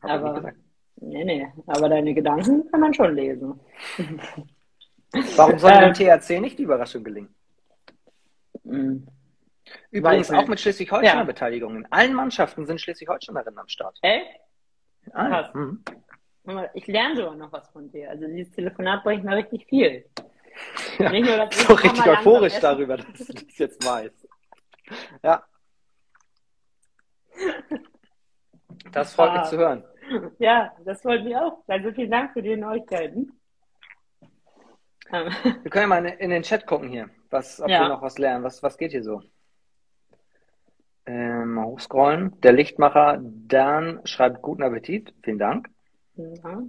Hab 0.02 0.24
aber 0.24 0.54
nee, 0.96 1.24
nee, 1.24 1.48
aber 1.68 1.90
deine 1.90 2.14
Gedanken 2.14 2.70
kann 2.72 2.80
man 2.80 2.94
schon 2.94 3.16
lesen. 3.16 3.60
Warum 5.36 5.60
soll 5.60 5.72
dem 5.72 5.94
THC 5.94 6.40
nicht 6.40 6.58
die 6.58 6.64
Überraschung 6.64 7.04
gelingen? 7.04 7.34
Hm. 8.64 9.08
Übrigens 9.92 10.32
auch 10.32 10.48
mit 10.48 10.60
Schleswig-Holsteiner 10.60 11.20
ja. 11.20 11.24
Beteiligung. 11.24 11.76
In 11.76 11.92
allen 11.92 12.14
Mannschaften 12.14 12.66
sind 12.66 12.80
Schleswig-Holsteinerinnen 12.80 13.60
am 13.60 13.68
Start. 13.68 13.98
Echt? 14.02 14.40
Ah, 15.14 15.54
hm. 15.54 15.84
Ich 16.74 16.88
lerne 16.88 17.16
sogar 17.16 17.36
noch 17.36 17.52
was 17.52 17.70
von 17.70 17.92
dir. 17.92 18.10
Also 18.10 18.26
dieses 18.28 18.54
Telefonat 18.54 19.04
bringt 19.04 19.24
mir 19.24 19.36
richtig 19.36 19.66
viel. 19.68 20.06
Ja, 20.98 21.10
Nicht 21.12 21.26
nur, 21.26 21.50
so 21.52 21.74
richtig 21.76 22.08
euphorisch 22.08 22.60
darüber, 22.60 22.98
dass 22.98 23.28
du 23.28 23.34
das 23.34 23.58
jetzt 23.58 23.86
weißt. 23.86 24.28
Ja. 25.24 25.44
Das 28.92 29.14
freut 29.14 29.32
ah. 29.32 29.40
mich 29.40 29.50
zu 29.50 29.58
hören. 29.58 29.84
Ja, 30.40 30.74
das 30.86 31.02
freut 31.02 31.24
mich 31.24 31.36
auch. 31.36 31.64
Also 31.68 31.92
vielen 31.92 32.12
Dank 32.12 32.32
für 32.32 32.42
die 32.42 32.56
Neuigkeiten. 32.56 33.40
Ähm. 35.12 35.32
Wir 35.64 35.72
können 35.72 35.84
ja 35.84 35.88
mal 35.88 36.06
in, 36.06 36.30
den 36.30 36.44
Chat 36.44 36.66
gucken 36.66 36.90
hier, 36.90 37.10
was, 37.30 37.62
ob 37.62 37.70
ja. 37.70 37.82
wir 37.82 37.90
noch 37.90 38.02
was 38.02 38.18
lernen. 38.18 38.44
Was, 38.44 38.64
was 38.64 38.78
geht 38.78 38.92
hier 38.92 39.04
so? 39.04 39.22
Ähm, 41.06 41.54
mal 41.54 41.66
hochscrollen. 41.66 42.40
Der 42.42 42.54
Lichtmacher 42.54 43.20
Dan 43.22 44.02
schreibt 44.06 44.42
guten 44.42 44.64
Appetit. 44.64 45.14
Vielen 45.24 45.40
Dank. 45.40 45.70
Ja. 46.18 46.64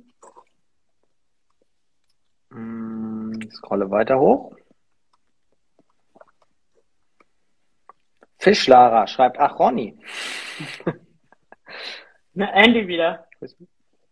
Hm, 2.50 3.50
scrolle 3.50 3.90
weiter 3.90 4.20
hoch. 4.20 4.54
Fischlara 8.38 9.06
schreibt, 9.06 9.38
ach 9.38 9.58
Ronny. 9.58 9.98
Na, 12.34 12.52
Andy 12.52 12.86
wieder. 12.86 13.26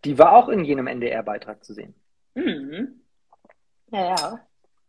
Die 0.05 0.19
war 0.19 0.33
auch 0.37 0.49
in 0.49 0.65
jenem 0.65 0.87
NDR-Beitrag 0.87 1.65
zu 1.65 1.75
sehen. 1.75 1.95
Mhm. 2.35 3.01
Ja, 3.93 4.17
ja, 4.17 4.41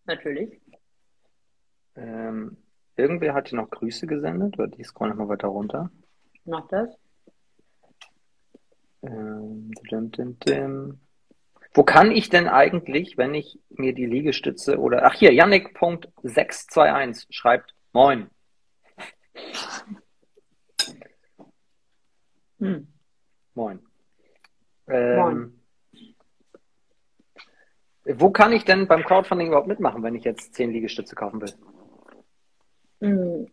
natürlich. 0.06 0.60
Ähm, 1.96 2.58
irgendwer 2.96 3.34
hat 3.34 3.50
hier 3.50 3.60
noch 3.60 3.70
Grüße 3.70 4.08
gesendet, 4.08 4.58
oder 4.58 4.68
die 4.68 4.84
scrollen 4.84 5.12
nochmal 5.12 5.30
weiter 5.30 5.48
runter. 5.50 5.92
Mach 6.46 6.68
das. 6.68 6.90
Ähm, 9.04 9.72
dim, 9.90 10.12
dim, 10.12 10.40
dim. 10.40 11.00
Wo 11.74 11.84
kann 11.84 12.12
ich 12.12 12.30
denn 12.30 12.48
eigentlich, 12.48 13.18
wenn 13.18 13.34
ich 13.36 13.60
mir 13.70 13.94
die 13.94 14.06
Liegestütze 14.06 14.80
oder, 14.80 15.06
ach 15.06 15.14
hier, 15.14 15.34
Yannick.621 15.34 17.28
schreibt, 17.30 17.76
moin. 17.94 18.30
Hm. 22.60 22.88
Moin. 23.54 23.80
Ähm, 24.88 25.16
moin. 25.16 25.62
Wo 28.06 28.32
kann 28.32 28.52
ich 28.52 28.66
denn 28.66 28.88
beim 28.88 29.04
Crowdfunding 29.04 29.50
überhaupt 29.50 29.68
mitmachen, 29.68 30.02
wenn 30.02 30.16
ich 30.16 30.24
jetzt 30.24 30.56
10 30.56 30.72
Liegestütze 30.72 31.14
kaufen 31.14 31.40
will? 31.40 31.54
Hm. 33.02 33.52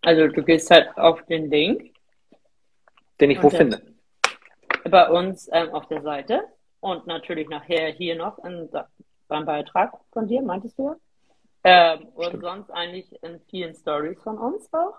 Also 0.00 0.26
du 0.26 0.42
gehst 0.42 0.70
halt 0.70 0.96
auf 0.96 1.24
den 1.26 1.50
Link. 1.50 1.94
Den 3.20 3.30
ich 3.30 3.40
wo 3.40 3.50
finde? 3.50 3.91
Bei 4.90 5.10
uns 5.10 5.48
ähm, 5.52 5.70
auf 5.70 5.86
der 5.88 6.02
Seite 6.02 6.42
und 6.80 7.06
natürlich 7.06 7.48
nachher 7.48 7.92
hier 7.92 8.16
noch 8.16 8.38
in, 8.44 8.68
beim 9.28 9.44
Beitrag 9.44 9.92
von 10.12 10.26
dir, 10.26 10.42
meintest 10.42 10.78
du 10.78 10.88
ja? 10.88 10.96
Ähm, 11.64 12.08
und 12.14 12.40
sonst 12.40 12.70
eigentlich 12.70 13.06
in 13.22 13.40
vielen 13.48 13.74
Stories 13.74 14.20
von 14.22 14.36
uns 14.36 14.68
auch. 14.72 14.94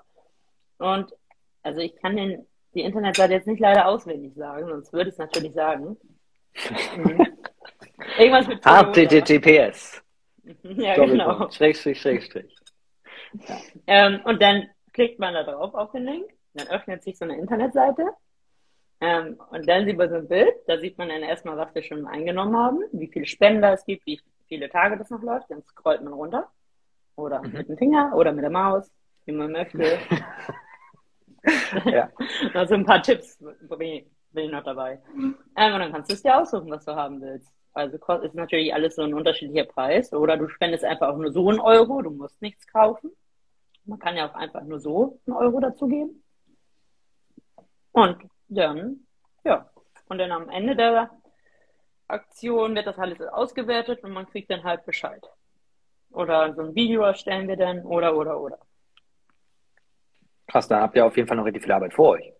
Und 0.77 1.13
also 1.61 1.79
ich 1.79 1.95
kann 1.97 2.15
den, 2.15 2.47
die 2.73 2.81
Internetseite 2.81 3.33
jetzt 3.33 3.47
nicht 3.47 3.59
leider 3.59 3.87
auswendig 3.87 4.33
sagen, 4.35 4.67
sonst 4.67 4.93
würde 4.93 5.09
ich 5.09 5.13
es 5.13 5.19
natürlich 5.19 5.53
sagen. 5.53 5.97
Mhm. 6.95 7.27
Irgendwas 8.17 8.47
mit 8.47 8.63
HTTPS. 8.63 10.03
ja, 10.63 10.95
genau. 10.95 11.49
Schrägstrich, 11.51 11.99
Schrägstrich. 11.99 12.55
Ja. 13.47 13.57
Ähm, 13.87 14.21
und 14.23 14.41
dann 14.41 14.69
klickt 14.93 15.19
man 15.19 15.33
da 15.33 15.43
drauf 15.43 15.73
auf 15.73 15.91
den 15.91 16.05
Link, 16.05 16.29
dann 16.53 16.67
öffnet 16.67 17.03
sich 17.03 17.17
so 17.17 17.25
eine 17.25 17.37
Internetseite 17.37 18.05
ähm, 19.03 19.37
und 19.49 19.67
dann 19.67 19.85
sieht 19.85 19.97
man 19.97 20.09
so 20.09 20.15
ein 20.15 20.29
Bild, 20.29 20.53
da 20.65 20.79
sieht 20.79 20.97
man 20.97 21.09
dann 21.09 21.23
erstmal, 21.23 21.57
was 21.57 21.75
wir 21.75 21.83
schon 21.83 22.07
eingenommen 22.07 22.55
haben, 22.55 22.79
wie 22.93 23.07
viele 23.07 23.25
Spender 23.25 23.73
es 23.73 23.83
gibt, 23.83 24.05
wie 24.05 24.21
viele 24.47 24.69
Tage 24.69 24.97
das 24.97 25.09
noch 25.09 25.21
läuft. 25.21 25.51
Dann 25.51 25.61
scrollt 25.63 26.01
man 26.01 26.13
runter. 26.13 26.49
Oder 27.17 27.43
mhm. 27.43 27.51
mit 27.51 27.67
dem 27.67 27.77
Finger 27.77 28.13
oder 28.15 28.31
mit 28.31 28.43
der 28.43 28.49
Maus, 28.49 28.89
wie 29.25 29.33
man 29.33 29.51
möchte. 29.51 29.99
ja. 31.85 32.09
also 32.53 32.75
ein 32.75 32.85
paar 32.85 33.03
Tipps 33.03 33.37
bin 33.39 34.05
ich 34.45 34.51
noch 34.51 34.63
dabei. 34.63 35.01
Ähm, 35.17 35.35
und 35.73 35.79
dann 35.79 35.91
kannst 35.91 36.09
du 36.09 36.13
es 36.13 36.23
dir 36.23 36.39
aussuchen, 36.39 36.71
was 36.71 36.85
du 36.85 36.95
haben 36.95 37.19
willst. 37.19 37.51
Also 37.73 37.97
ist 38.21 38.35
natürlich 38.35 38.73
alles 38.73 38.95
so 38.95 39.01
ein 39.01 39.13
unterschiedlicher 39.13 39.65
Preis. 39.65 40.13
Oder 40.13 40.37
du 40.37 40.47
spendest 40.47 40.85
einfach 40.85 41.09
auch 41.09 41.17
nur 41.17 41.33
so 41.33 41.49
einen 41.49 41.59
Euro, 41.59 42.01
du 42.01 42.11
musst 42.11 42.41
nichts 42.41 42.65
kaufen. 42.67 43.11
Man 43.83 43.99
kann 43.99 44.15
ja 44.15 44.29
auch 44.29 44.35
einfach 44.35 44.63
nur 44.63 44.79
so 44.79 45.19
einen 45.27 45.35
Euro 45.35 45.59
dazugeben. 45.59 46.23
Und 47.91 48.17
dann, 48.55 49.05
ja. 49.43 49.69
Und 50.07 50.17
dann 50.17 50.31
am 50.31 50.49
Ende 50.49 50.75
der 50.75 51.09
Aktion 52.07 52.75
wird 52.75 52.87
das 52.87 52.97
alles 52.99 53.21
ausgewertet 53.21 54.03
und 54.03 54.11
man 54.11 54.29
kriegt 54.29 54.51
dann 54.51 54.63
halt 54.63 54.85
Bescheid. 54.85 55.23
Oder 56.11 56.53
so 56.53 56.61
ein 56.61 56.75
Video 56.75 57.01
erstellen 57.01 57.47
wir 57.47 57.57
dann, 57.57 57.83
oder, 57.83 58.15
oder, 58.15 58.39
oder. 58.39 58.59
Krass, 60.47 60.67
da 60.67 60.81
habt 60.81 60.95
ihr 60.95 61.05
auf 61.05 61.15
jeden 61.17 61.27
Fall 61.27 61.37
noch 61.37 61.45
richtig 61.45 61.63
viel 61.63 61.71
Arbeit 61.71 61.93
vor 61.93 62.09
euch. 62.09 62.31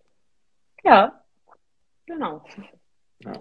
Ja, 0.84 1.23
genau. 2.06 2.43
Ja. 3.19 3.34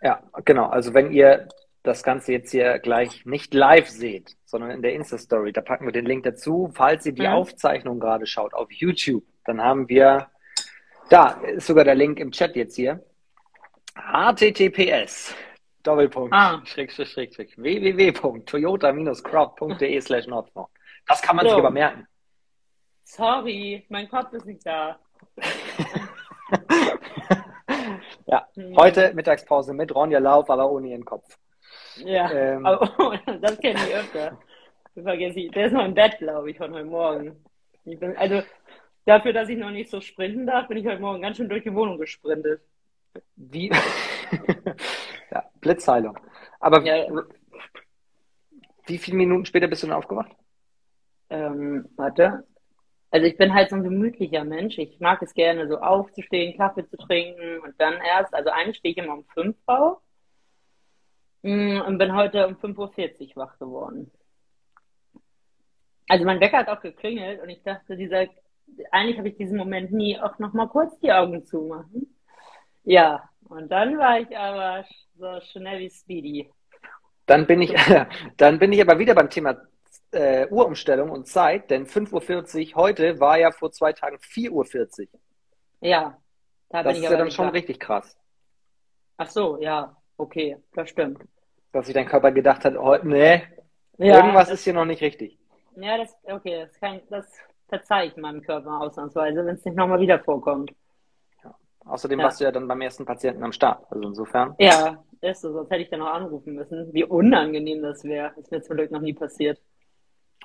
ja, 0.00 0.22
genau. 0.44 0.68
Also 0.68 0.94
wenn 0.94 1.12
ihr 1.12 1.48
das 1.82 2.02
Ganze 2.02 2.32
jetzt 2.32 2.50
hier 2.50 2.78
gleich 2.78 3.26
nicht 3.26 3.52
live 3.54 3.88
seht, 3.88 4.36
sondern 4.44 4.70
in 4.70 4.82
der 4.82 4.94
Insta-Story, 4.94 5.52
da 5.52 5.60
packen 5.60 5.86
wir 5.86 5.92
den 5.92 6.06
Link 6.06 6.24
dazu. 6.24 6.70
Falls 6.74 7.04
ihr 7.06 7.12
die 7.12 7.26
mhm. 7.26 7.34
Aufzeichnung 7.34 7.98
gerade 7.98 8.26
schaut 8.26 8.54
auf 8.54 8.70
YouTube, 8.72 9.24
dann 9.44 9.62
haben 9.62 9.88
wir 9.88 10.28
da 11.08 11.30
ist 11.42 11.66
sogar 11.66 11.84
der 11.84 11.94
Link 11.94 12.20
im 12.20 12.30
Chat 12.30 12.54
jetzt 12.56 12.76
hier. 12.76 13.02
https 13.94 15.34
Doppelpunkt, 15.82 16.34
ah. 16.34 16.60
Schräg, 16.64 16.92
Schräg, 16.92 17.08
Schräg, 17.08 17.34
Schräg, 17.34 17.52
www.toyota-crowd.de 17.56 20.00
slash 20.06 20.26
Nordfront. 20.26 20.68
Das 21.06 21.22
kann 21.22 21.36
man 21.36 21.46
so. 21.46 21.50
sich 21.50 21.58
aber 21.58 21.70
merken. 21.70 22.06
Sorry, 23.04 23.86
mein 23.88 24.08
Kopf 24.08 24.32
ist 24.34 24.44
nicht 24.44 24.66
da. 24.66 24.98
ja, 28.26 28.46
hm. 28.54 28.76
heute 28.76 29.14
Mittagspause 29.14 29.72
mit 29.72 29.94
Ronja 29.94 30.18
Lauf, 30.18 30.50
aber 30.50 30.68
ohne 30.70 30.88
ihren 30.88 31.06
Kopf. 31.06 31.38
Ja, 31.96 32.30
ähm, 32.30 32.66
aber, 32.66 32.90
oh, 32.98 33.14
das 33.40 33.58
kenne 33.60 33.80
ich 33.88 33.94
öfter. 33.94 34.36
Das 34.94 35.04
vergesse 35.04 35.40
ich. 35.40 35.50
Der 35.52 35.66
ist 35.66 35.72
noch 35.72 35.84
im 35.84 35.94
Bett, 35.94 36.18
glaube 36.18 36.50
ich, 36.50 36.58
von 36.58 36.74
heute 36.74 36.84
Morgen. 36.84 37.44
Bin, 37.84 38.16
also, 38.16 38.42
Dafür, 39.08 39.32
dass 39.32 39.48
ich 39.48 39.56
noch 39.56 39.70
nicht 39.70 39.88
so 39.88 40.02
sprinten 40.02 40.46
darf, 40.46 40.68
bin 40.68 40.76
ich 40.76 40.86
heute 40.86 41.00
Morgen 41.00 41.22
ganz 41.22 41.38
schön 41.38 41.48
durch 41.48 41.62
die 41.62 41.72
Wohnung 41.72 41.96
gesprintet. 41.96 42.60
Wie? 43.36 43.70
ja, 45.30 45.44
Blitzheilung. 45.62 46.18
Aber 46.60 46.84
ja. 46.84 47.06
wie 48.84 48.98
viele 48.98 49.16
Minuten 49.16 49.46
später 49.46 49.66
bist 49.66 49.82
du 49.82 49.86
denn 49.86 49.96
aufgewacht? 49.96 50.30
Ähm, 51.30 51.88
warte. 51.96 52.46
Also 53.10 53.26
ich 53.26 53.38
bin 53.38 53.54
halt 53.54 53.70
so 53.70 53.76
ein 53.76 53.82
gemütlicher 53.82 54.44
Mensch. 54.44 54.76
Ich 54.76 55.00
mag 55.00 55.22
es 55.22 55.32
gerne, 55.32 55.68
so 55.68 55.78
aufzustehen, 55.78 56.58
Kaffee 56.58 56.86
zu 56.86 56.98
trinken 56.98 57.60
und 57.60 57.80
dann 57.80 57.94
erst, 57.94 58.34
also 58.34 58.50
eigentlich 58.50 58.76
stehe 58.76 58.92
ich 58.92 58.98
immer 58.98 59.14
um 59.14 59.24
5 59.32 59.56
auf 59.64 60.02
mm, 61.44 61.80
und 61.80 61.96
bin 61.96 62.14
heute 62.14 62.46
um 62.46 62.56
5.40 62.56 63.30
Uhr 63.30 63.36
wach 63.36 63.58
geworden. 63.58 64.12
Also 66.08 66.26
mein 66.26 66.40
Wecker 66.40 66.58
hat 66.58 66.68
auch 66.68 66.82
geklingelt 66.82 67.40
und 67.40 67.48
ich 67.48 67.62
dachte, 67.62 67.96
dieser 67.96 68.26
eigentlich 68.90 69.18
habe 69.18 69.28
ich 69.28 69.36
diesen 69.36 69.56
Moment 69.56 69.92
nie 69.92 70.18
auch 70.18 70.38
noch 70.38 70.52
mal 70.52 70.68
kurz 70.68 70.98
die 71.00 71.12
Augen 71.12 71.44
zumachen. 71.44 72.14
Ja, 72.84 73.28
und 73.48 73.68
dann 73.70 73.98
war 73.98 74.20
ich 74.20 74.36
aber 74.36 74.84
so 75.16 75.40
schnell 75.52 75.80
wie 75.80 75.90
Speedy. 75.90 76.50
Dann 77.26 77.46
bin 77.46 77.62
ich, 77.62 77.74
dann 78.36 78.58
bin 78.58 78.72
ich 78.72 78.80
aber 78.80 78.98
wieder 78.98 79.14
beim 79.14 79.30
Thema 79.30 79.56
äh, 80.12 80.46
Uhrumstellung 80.48 81.10
und 81.10 81.26
Zeit, 81.26 81.70
denn 81.70 81.86
5.40 81.86 82.70
Uhr 82.70 82.76
heute 82.76 83.20
war 83.20 83.38
ja 83.38 83.50
vor 83.50 83.70
zwei 83.70 83.92
Tagen 83.92 84.16
4.40 84.16 85.00
Uhr. 85.00 85.20
Ja, 85.80 86.16
da 86.70 86.82
das 86.82 86.92
bin 86.92 87.02
ich 87.02 87.04
ist 87.04 87.10
ja 87.10 87.18
dann 87.18 87.30
schon 87.30 87.46
da. 87.46 87.52
richtig 87.52 87.80
krass. 87.80 88.16
Ach 89.16 89.28
so, 89.28 89.60
ja, 89.60 89.96
okay, 90.16 90.56
das 90.74 90.90
stimmt. 90.90 91.22
Dass 91.72 91.86
sich 91.86 91.94
dein 91.94 92.06
Körper 92.06 92.32
gedacht 92.32 92.64
hat, 92.64 92.76
oh, 92.76 92.96
nee, 93.02 93.42
ja, 93.98 94.16
irgendwas 94.16 94.50
ist 94.50 94.64
hier 94.64 94.72
noch 94.72 94.84
nicht 94.84 95.02
richtig. 95.02 95.38
Ja, 95.76 95.98
das, 95.98 96.16
okay, 96.24 96.66
das, 96.66 96.80
kann, 96.80 97.00
das 97.10 97.26
verzeihe 97.68 98.08
ich 98.08 98.16
meinem 98.16 98.42
Körper 98.42 98.80
ausnahmsweise, 98.80 99.44
wenn 99.44 99.54
es 99.54 99.64
nicht 99.64 99.76
nochmal 99.76 100.00
wieder 100.00 100.18
vorkommt. 100.18 100.72
Ja. 101.44 101.54
Außerdem 101.84 102.18
ja. 102.18 102.24
warst 102.24 102.40
du 102.40 102.44
ja 102.44 102.52
dann 102.52 102.66
beim 102.66 102.80
ersten 102.80 103.04
Patienten 103.04 103.42
am 103.44 103.52
Start. 103.52 103.84
Also 103.90 104.08
insofern. 104.08 104.54
Ja, 104.58 105.02
ist 105.20 105.42
so, 105.42 105.52
sonst 105.52 105.70
hätte 105.70 105.82
ich 105.82 105.90
dann 105.90 106.00
noch 106.00 106.12
anrufen 106.12 106.54
müssen. 106.54 106.92
Wie 106.92 107.04
unangenehm 107.04 107.82
das 107.82 108.04
wäre. 108.04 108.32
Ist 108.36 108.50
mir 108.50 108.62
zum 108.62 108.76
Glück 108.76 108.90
noch 108.90 109.00
nie 109.00 109.12
passiert. 109.12 109.60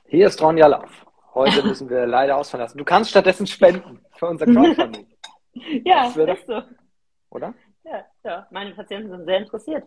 Hier 0.05 0.27
ist 0.27 0.41
Ronja 0.41 0.67
Lauf. 0.67 1.05
Heute 1.33 1.63
müssen 1.67 1.89
wir 1.89 2.05
leider 2.05 2.37
ausfallen 2.37 2.63
lassen. 2.63 2.77
Du 2.77 2.85
kannst 2.85 3.09
stattdessen 3.09 3.47
spenden 3.47 4.01
für 4.15 4.27
unser 4.27 4.45
Crowdfunding. 4.45 5.07
ja, 5.85 6.11
das 6.15 6.39
ist 6.39 6.47
so. 6.47 6.61
Oder? 7.29 7.53
Ja, 7.83 8.05
ja, 8.23 8.47
meine 8.51 8.73
Patienten 8.73 9.09
sind 9.09 9.25
sehr 9.25 9.39
interessiert. 9.39 9.83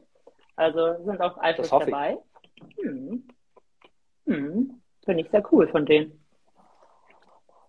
Also 0.57 1.05
sind 1.05 1.20
auch 1.20 1.38
eifrig 1.38 1.68
dabei. 1.68 2.18
Hm. 2.81 3.29
Hm. 4.27 4.83
Finde 5.05 5.22
ich 5.22 5.31
sehr 5.31 5.42
cool 5.53 5.68
von 5.68 5.87
denen. 5.87 6.25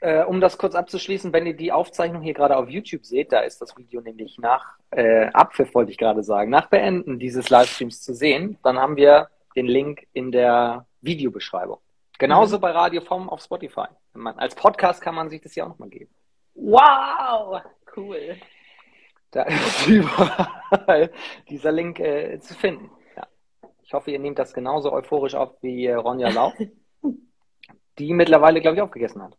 Äh, 0.02 0.24
um 0.24 0.42
das 0.42 0.58
kurz 0.58 0.76
abzuschließen, 0.76 1.34
wenn 1.34 1.46
ihr 1.46 1.56
die 1.56 1.72
Aufzeichnung 1.72 2.22
hier 2.22 2.34
gerade 2.34 2.58
auf 2.58 2.70
YouTube 2.70 3.06
seht, 3.06 3.32
da 3.32 3.40
ist 3.40 3.62
das 3.62 3.78
Video 3.78 4.02
nämlich 4.02 4.38
nach 4.38 4.78
äh, 4.92 5.28
Abpfiff, 5.28 5.74
wollte 5.74 5.92
ich 5.92 5.98
gerade 5.98 6.24
sagen, 6.24 6.52
nach 6.52 6.68
Beenden 6.68 7.20
dieses 7.20 7.50
Livestreams 7.50 8.02
zu 8.02 8.14
sehen. 8.14 8.58
Dann 8.64 8.78
haben 8.78 8.96
wir 8.96 9.30
den 9.56 9.66
Link 9.68 10.08
in 10.14 10.32
der 10.32 10.86
Videobeschreibung. 11.02 11.80
Genauso 12.20 12.58
mhm. 12.58 12.62
bei 12.62 12.72
Radio 12.72 13.02
vom 13.02 13.30
auf 13.30 13.42
Spotify. 13.42 13.88
Man, 14.14 14.38
als 14.40 14.56
Podcast 14.56 15.02
kann 15.02 15.16
man 15.16 15.30
sich 15.30 15.42
das 15.42 15.56
ja 15.56 15.66
auch 15.66 15.70
nochmal 15.70 15.90
geben. 15.90 16.12
Wow, 16.56 17.62
cool. 17.96 18.38
Da 19.32 19.44
ist 19.44 19.88
überall 19.88 21.12
dieser 21.50 21.72
Link 21.72 22.00
äh, 22.00 22.40
zu 22.40 22.54
finden. 22.56 22.90
Ja. 23.16 23.28
Ich 23.84 23.94
hoffe, 23.94 24.12
ihr 24.12 24.20
nehmt 24.20 24.40
das 24.40 24.54
genauso 24.54 24.92
euphorisch 24.92 25.36
auf 25.36 25.62
wie 25.62 25.86
äh, 25.86 25.94
Ronja 25.94 26.30
Lau, 26.30 26.54
die 28.00 28.14
mittlerweile, 28.14 28.62
glaube 28.62 28.78
ich, 28.78 28.82
aufgegessen 28.82 29.22
hat. 29.22 29.38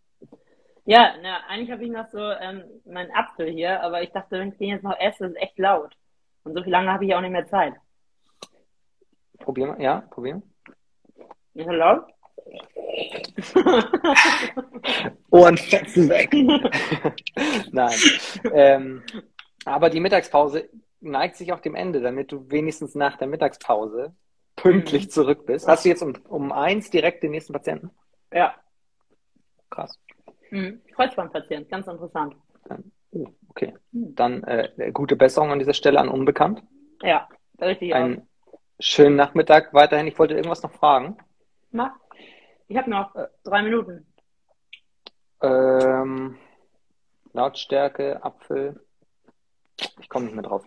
Ja, 0.89 1.13
na, 1.21 1.41
eigentlich 1.49 1.71
habe 1.71 1.85
ich 1.85 1.91
noch 1.91 2.09
so 2.09 2.19
ähm, 2.19 2.65
meinen 2.87 3.11
Apfel 3.11 3.51
hier, 3.51 3.83
aber 3.83 4.03
ich 4.03 4.11
dachte, 4.11 4.39
wenn 4.39 4.53
ich 4.53 4.57
den 4.57 4.71
jetzt 4.71 4.85
noch 4.85 4.99
esse, 4.99 5.27
ist 5.27 5.33
es 5.33 5.37
echt 5.37 5.59
laut. 5.59 5.95
Und 6.45 6.55
so 6.55 6.63
viel 6.63 6.73
lange 6.73 6.91
habe 6.91 7.05
ich 7.05 7.15
auch 7.15 7.21
nicht 7.21 7.31
mehr 7.31 7.47
Zeit. 7.47 7.75
Probieren 9.39 9.77
wir, 9.77 9.85
ja, 9.85 10.01
probieren. 10.09 10.43
Ist 11.53 11.67
er 11.67 11.75
laut? 11.75 12.07
Ohrenfetzen 15.31 16.09
weg. 16.09 16.33
Nein. 17.71 17.99
Ähm, 18.55 19.03
aber 19.67 19.91
die 19.91 20.01
Mittagspause 20.01 20.71
neigt 21.01 21.37
sich 21.37 21.53
auch 21.53 21.61
dem 21.61 21.75
Ende, 21.75 22.01
damit 22.01 22.33
du 22.33 22.51
wenigstens 22.51 22.95
nach 22.95 23.19
der 23.19 23.29
Mittagspause 23.29 24.17
pünktlich 24.57 25.05
mhm. 25.05 25.11
zurück 25.11 25.45
bist. 25.45 25.69
Hast 25.69 25.85
du 25.85 25.91
jetzt 25.91 26.03
um, 26.03 26.15
um 26.29 26.51
eins 26.51 26.89
direkt 26.89 27.23
den 27.23 27.33
nächsten 27.33 27.53
Patienten? 27.53 27.91
Ja. 28.33 28.55
Krass. 29.69 29.99
Mhm. 30.51 30.81
Kreuzbandpatient, 30.95 31.69
ganz 31.69 31.87
interessant. 31.87 32.37
Uh, 33.11 33.27
okay. 33.49 33.75
Dann 33.93 34.43
äh, 34.45 34.91
gute 34.93 35.17
Besserung 35.17 35.51
an 35.51 35.59
dieser 35.59 35.75
Stelle 35.75 36.01
an 36.01 36.09
Unbekannt. 36.09 36.63
Ja, 37.03 37.29
richtig. 37.61 37.95
Einen 37.95 38.29
schönen 38.81 39.17
Nachmittag 39.17 39.73
weiterhin. 39.73 40.07
Ich 40.07 40.19
wollte 40.19 40.35
irgendwas 40.35 40.63
noch 40.63 40.73
fragen. 40.73 41.17
Mach. 41.71 41.93
Ich 42.69 42.77
habe 42.77 42.91
noch 42.91 43.15
äh, 43.15 43.29
drei 43.45 43.63
Minuten. 43.63 44.07
Ähm, 45.41 46.37
Lautstärke, 47.33 48.23
Apfel. 48.23 48.81
Ich 50.01 50.09
komme 50.09 50.27
nicht 50.27 50.35
mehr 50.35 50.43
drauf. 50.43 50.67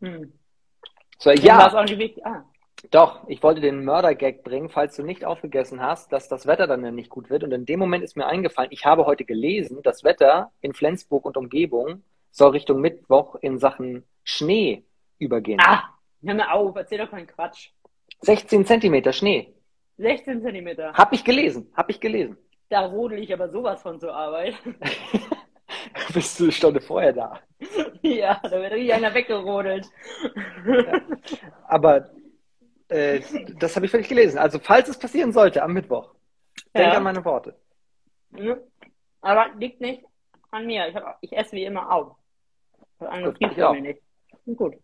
Hm. 0.00 0.32
So, 1.18 1.30
ja. 1.30 1.72
Auch 1.72 1.82
nicht 1.82 1.98
wichtig. 1.98 2.24
Ah. 2.26 2.44
Doch, 2.90 3.26
ich 3.26 3.42
wollte 3.42 3.60
den 3.60 3.84
Mörder-Gag 3.84 4.44
bringen, 4.44 4.68
falls 4.68 4.96
du 4.96 5.02
nicht 5.02 5.24
aufgegessen 5.24 5.80
hast, 5.80 6.12
dass 6.12 6.28
das 6.28 6.46
Wetter 6.46 6.66
dann 6.66 6.84
ja 6.84 6.90
nicht 6.90 7.10
gut 7.10 7.30
wird. 7.30 7.42
Und 7.42 7.52
in 7.52 7.66
dem 7.66 7.78
Moment 7.78 8.04
ist 8.04 8.16
mir 8.16 8.26
eingefallen, 8.26 8.70
ich 8.72 8.84
habe 8.84 9.06
heute 9.06 9.24
gelesen, 9.24 9.80
das 9.82 10.04
Wetter 10.04 10.52
in 10.60 10.72
Flensburg 10.72 11.24
und 11.24 11.36
Umgebung 11.36 12.02
soll 12.30 12.50
Richtung 12.50 12.80
Mittwoch 12.80 13.36
in 13.36 13.58
Sachen 13.58 14.04
Schnee 14.22 14.84
übergehen. 15.18 15.60
Ah, 15.62 15.84
hör 16.22 16.34
mir 16.34 16.52
auf, 16.52 16.76
erzähl 16.76 16.98
doch 16.98 17.10
keinen 17.10 17.26
Quatsch. 17.26 17.70
16 18.20 18.66
Zentimeter 18.66 19.12
Schnee. 19.12 19.54
16 19.98 20.42
Zentimeter. 20.42 20.92
Hab 20.92 21.12
ich 21.12 21.24
gelesen, 21.24 21.70
hab 21.74 21.90
ich 21.90 22.00
gelesen. 22.00 22.36
Da 22.68 22.86
rodel 22.86 23.18
ich 23.18 23.32
aber 23.32 23.48
sowas 23.48 23.82
von 23.82 23.98
zur 24.00 24.14
Arbeit. 24.14 24.54
Bist 26.14 26.38
du 26.38 26.44
eine 26.44 26.52
Stunde 26.52 26.80
vorher 26.80 27.12
da? 27.12 27.40
Ja, 28.02 28.40
da 28.40 28.52
wird 28.52 28.72
richtig 28.72 28.94
einer 28.94 29.12
weggerodelt. 29.14 29.86
Ja. 30.64 31.00
Aber 31.66 32.08
äh, 32.88 33.20
das 33.58 33.76
habe 33.76 33.86
ich 33.86 33.92
völlig 33.92 34.08
gelesen. 34.08 34.38
Also, 34.38 34.58
falls 34.58 34.88
es 34.88 34.98
passieren 34.98 35.32
sollte 35.32 35.62
am 35.62 35.72
Mittwoch, 35.72 36.14
ja. 36.74 36.82
denk 36.82 36.94
an 36.94 37.02
meine 37.02 37.24
Worte. 37.24 37.56
Mhm. 38.30 38.56
Aber 39.20 39.48
liegt 39.58 39.80
nicht 39.80 40.04
an 40.50 40.66
mir. 40.66 40.88
Ich, 40.88 40.94
hab, 40.94 41.18
ich 41.20 41.36
esse 41.36 41.52
wie 41.52 41.64
immer 41.64 41.90
auf. 41.90 42.16
Gut, 42.98 43.36
ich 43.40 43.62
auch. 43.62 43.74
Nicht. 43.74 44.00
Gut. 44.56 44.76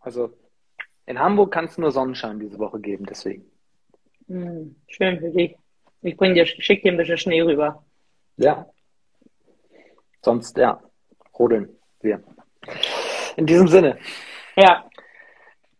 Also, 0.00 0.32
in 1.06 1.18
Hamburg 1.18 1.52
kann 1.52 1.66
es 1.66 1.78
nur 1.78 1.92
Sonnenschein 1.92 2.40
diese 2.40 2.58
Woche 2.58 2.80
geben, 2.80 3.06
deswegen. 3.06 3.50
Hm, 4.26 4.76
schön 4.88 5.20
für 5.20 5.30
dich. 5.30 5.56
Ich 6.02 6.16
bring 6.16 6.34
dir, 6.34 6.46
schick 6.46 6.82
dir 6.82 6.92
ein 6.92 6.96
bisschen 6.96 7.18
Schnee 7.18 7.42
rüber. 7.42 7.84
Ja. 8.36 8.66
Sonst, 10.20 10.56
ja, 10.56 10.82
rodeln 11.38 11.68
wir. 12.00 12.22
In 13.36 13.46
diesem 13.46 13.68
Sinne. 13.68 13.98
Ja. 14.56 14.88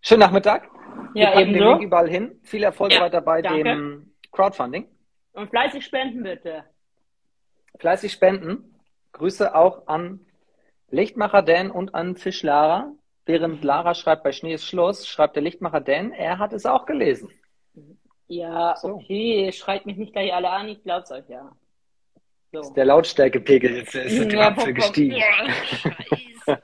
Schönen 0.00 0.20
Nachmittag. 0.20 0.71
Ja, 1.14 1.38
eben 1.40 1.52
den 1.52 1.62
Link 1.62 1.82
überall 1.82 2.08
hin. 2.08 2.38
Viel 2.42 2.62
Erfolg 2.62 2.92
ja, 2.92 3.00
weiter 3.00 3.20
bei 3.20 3.42
danke. 3.42 3.64
dem 3.64 4.14
Crowdfunding. 4.32 4.86
Und 5.32 5.50
fleißig 5.50 5.84
spenden 5.84 6.22
bitte. 6.22 6.64
Fleißig 7.78 8.12
spenden. 8.12 8.74
Grüße 9.12 9.54
auch 9.54 9.86
an 9.86 10.20
Lichtmacher 10.90 11.42
Dan 11.42 11.70
und 11.70 11.94
an 11.94 12.16
Fisch 12.16 12.42
Lara. 12.42 12.92
Während 13.24 13.62
Lara 13.62 13.94
schreibt, 13.94 14.24
bei 14.24 14.32
Schnee 14.32 14.54
ist 14.54 14.66
Schluss, 14.66 15.06
schreibt 15.06 15.36
der 15.36 15.42
Lichtmacher 15.42 15.80
Dan, 15.80 16.12
er 16.12 16.38
hat 16.38 16.52
es 16.52 16.66
auch 16.66 16.86
gelesen. 16.86 17.30
Ja, 18.26 18.74
so. 18.76 18.94
okay, 18.94 19.52
schreit 19.52 19.86
mich 19.86 19.96
nicht 19.96 20.12
gleich 20.12 20.32
alle 20.32 20.50
an, 20.50 20.68
ich 20.68 20.82
glaub's 20.82 21.10
euch 21.12 21.28
ja. 21.28 21.52
So. 22.52 22.60
Ist 22.60 22.74
der 22.74 22.84
Lautstärkepegel 22.84 23.76
ist 23.78 23.94
der 23.94 24.08
ja, 24.28 24.50
gestiegen. 24.50 25.16
Ja, 25.16 26.58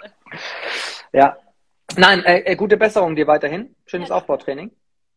ja. 1.12 1.36
Nein, 1.96 2.24
äh, 2.24 2.40
äh, 2.40 2.56
gute 2.56 2.76
Besserung 2.76 3.16
dir 3.16 3.26
weiterhin. 3.26 3.74
Schönes 3.86 4.10
ja. 4.10 4.16
Aufbautraining. 4.16 4.70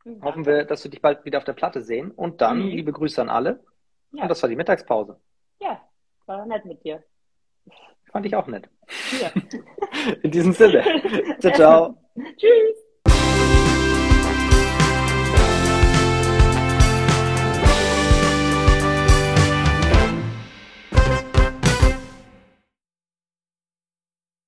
Ja. 0.05 0.13
Hoffen 0.21 0.45
wir, 0.45 0.63
dass 0.65 0.83
wir 0.83 0.91
dich 0.91 1.01
bald 1.01 1.25
wieder 1.25 1.37
auf 1.37 1.43
der 1.43 1.53
Platte 1.53 1.81
sehen. 1.81 2.11
Und 2.11 2.41
dann 2.41 2.59
mhm. 2.59 2.69
liebe 2.69 2.91
Grüße 2.91 3.21
an 3.21 3.29
alle. 3.29 3.63
Ja. 4.11 4.23
Und 4.23 4.29
das 4.29 4.41
war 4.41 4.49
die 4.49 4.55
Mittagspause. 4.55 5.19
Ja, 5.59 5.81
war 6.25 6.45
nett 6.45 6.65
mit 6.65 6.83
dir. 6.83 7.03
Fand 8.11 8.25
ich 8.25 8.35
auch 8.35 8.47
nett. 8.47 8.67
Ja. 9.21 9.31
In 10.23 10.31
diesem 10.31 10.53
Sinne. 10.53 10.83
ciao, 11.39 11.53
ciao. 11.53 11.97
Tschüss. 12.37 12.81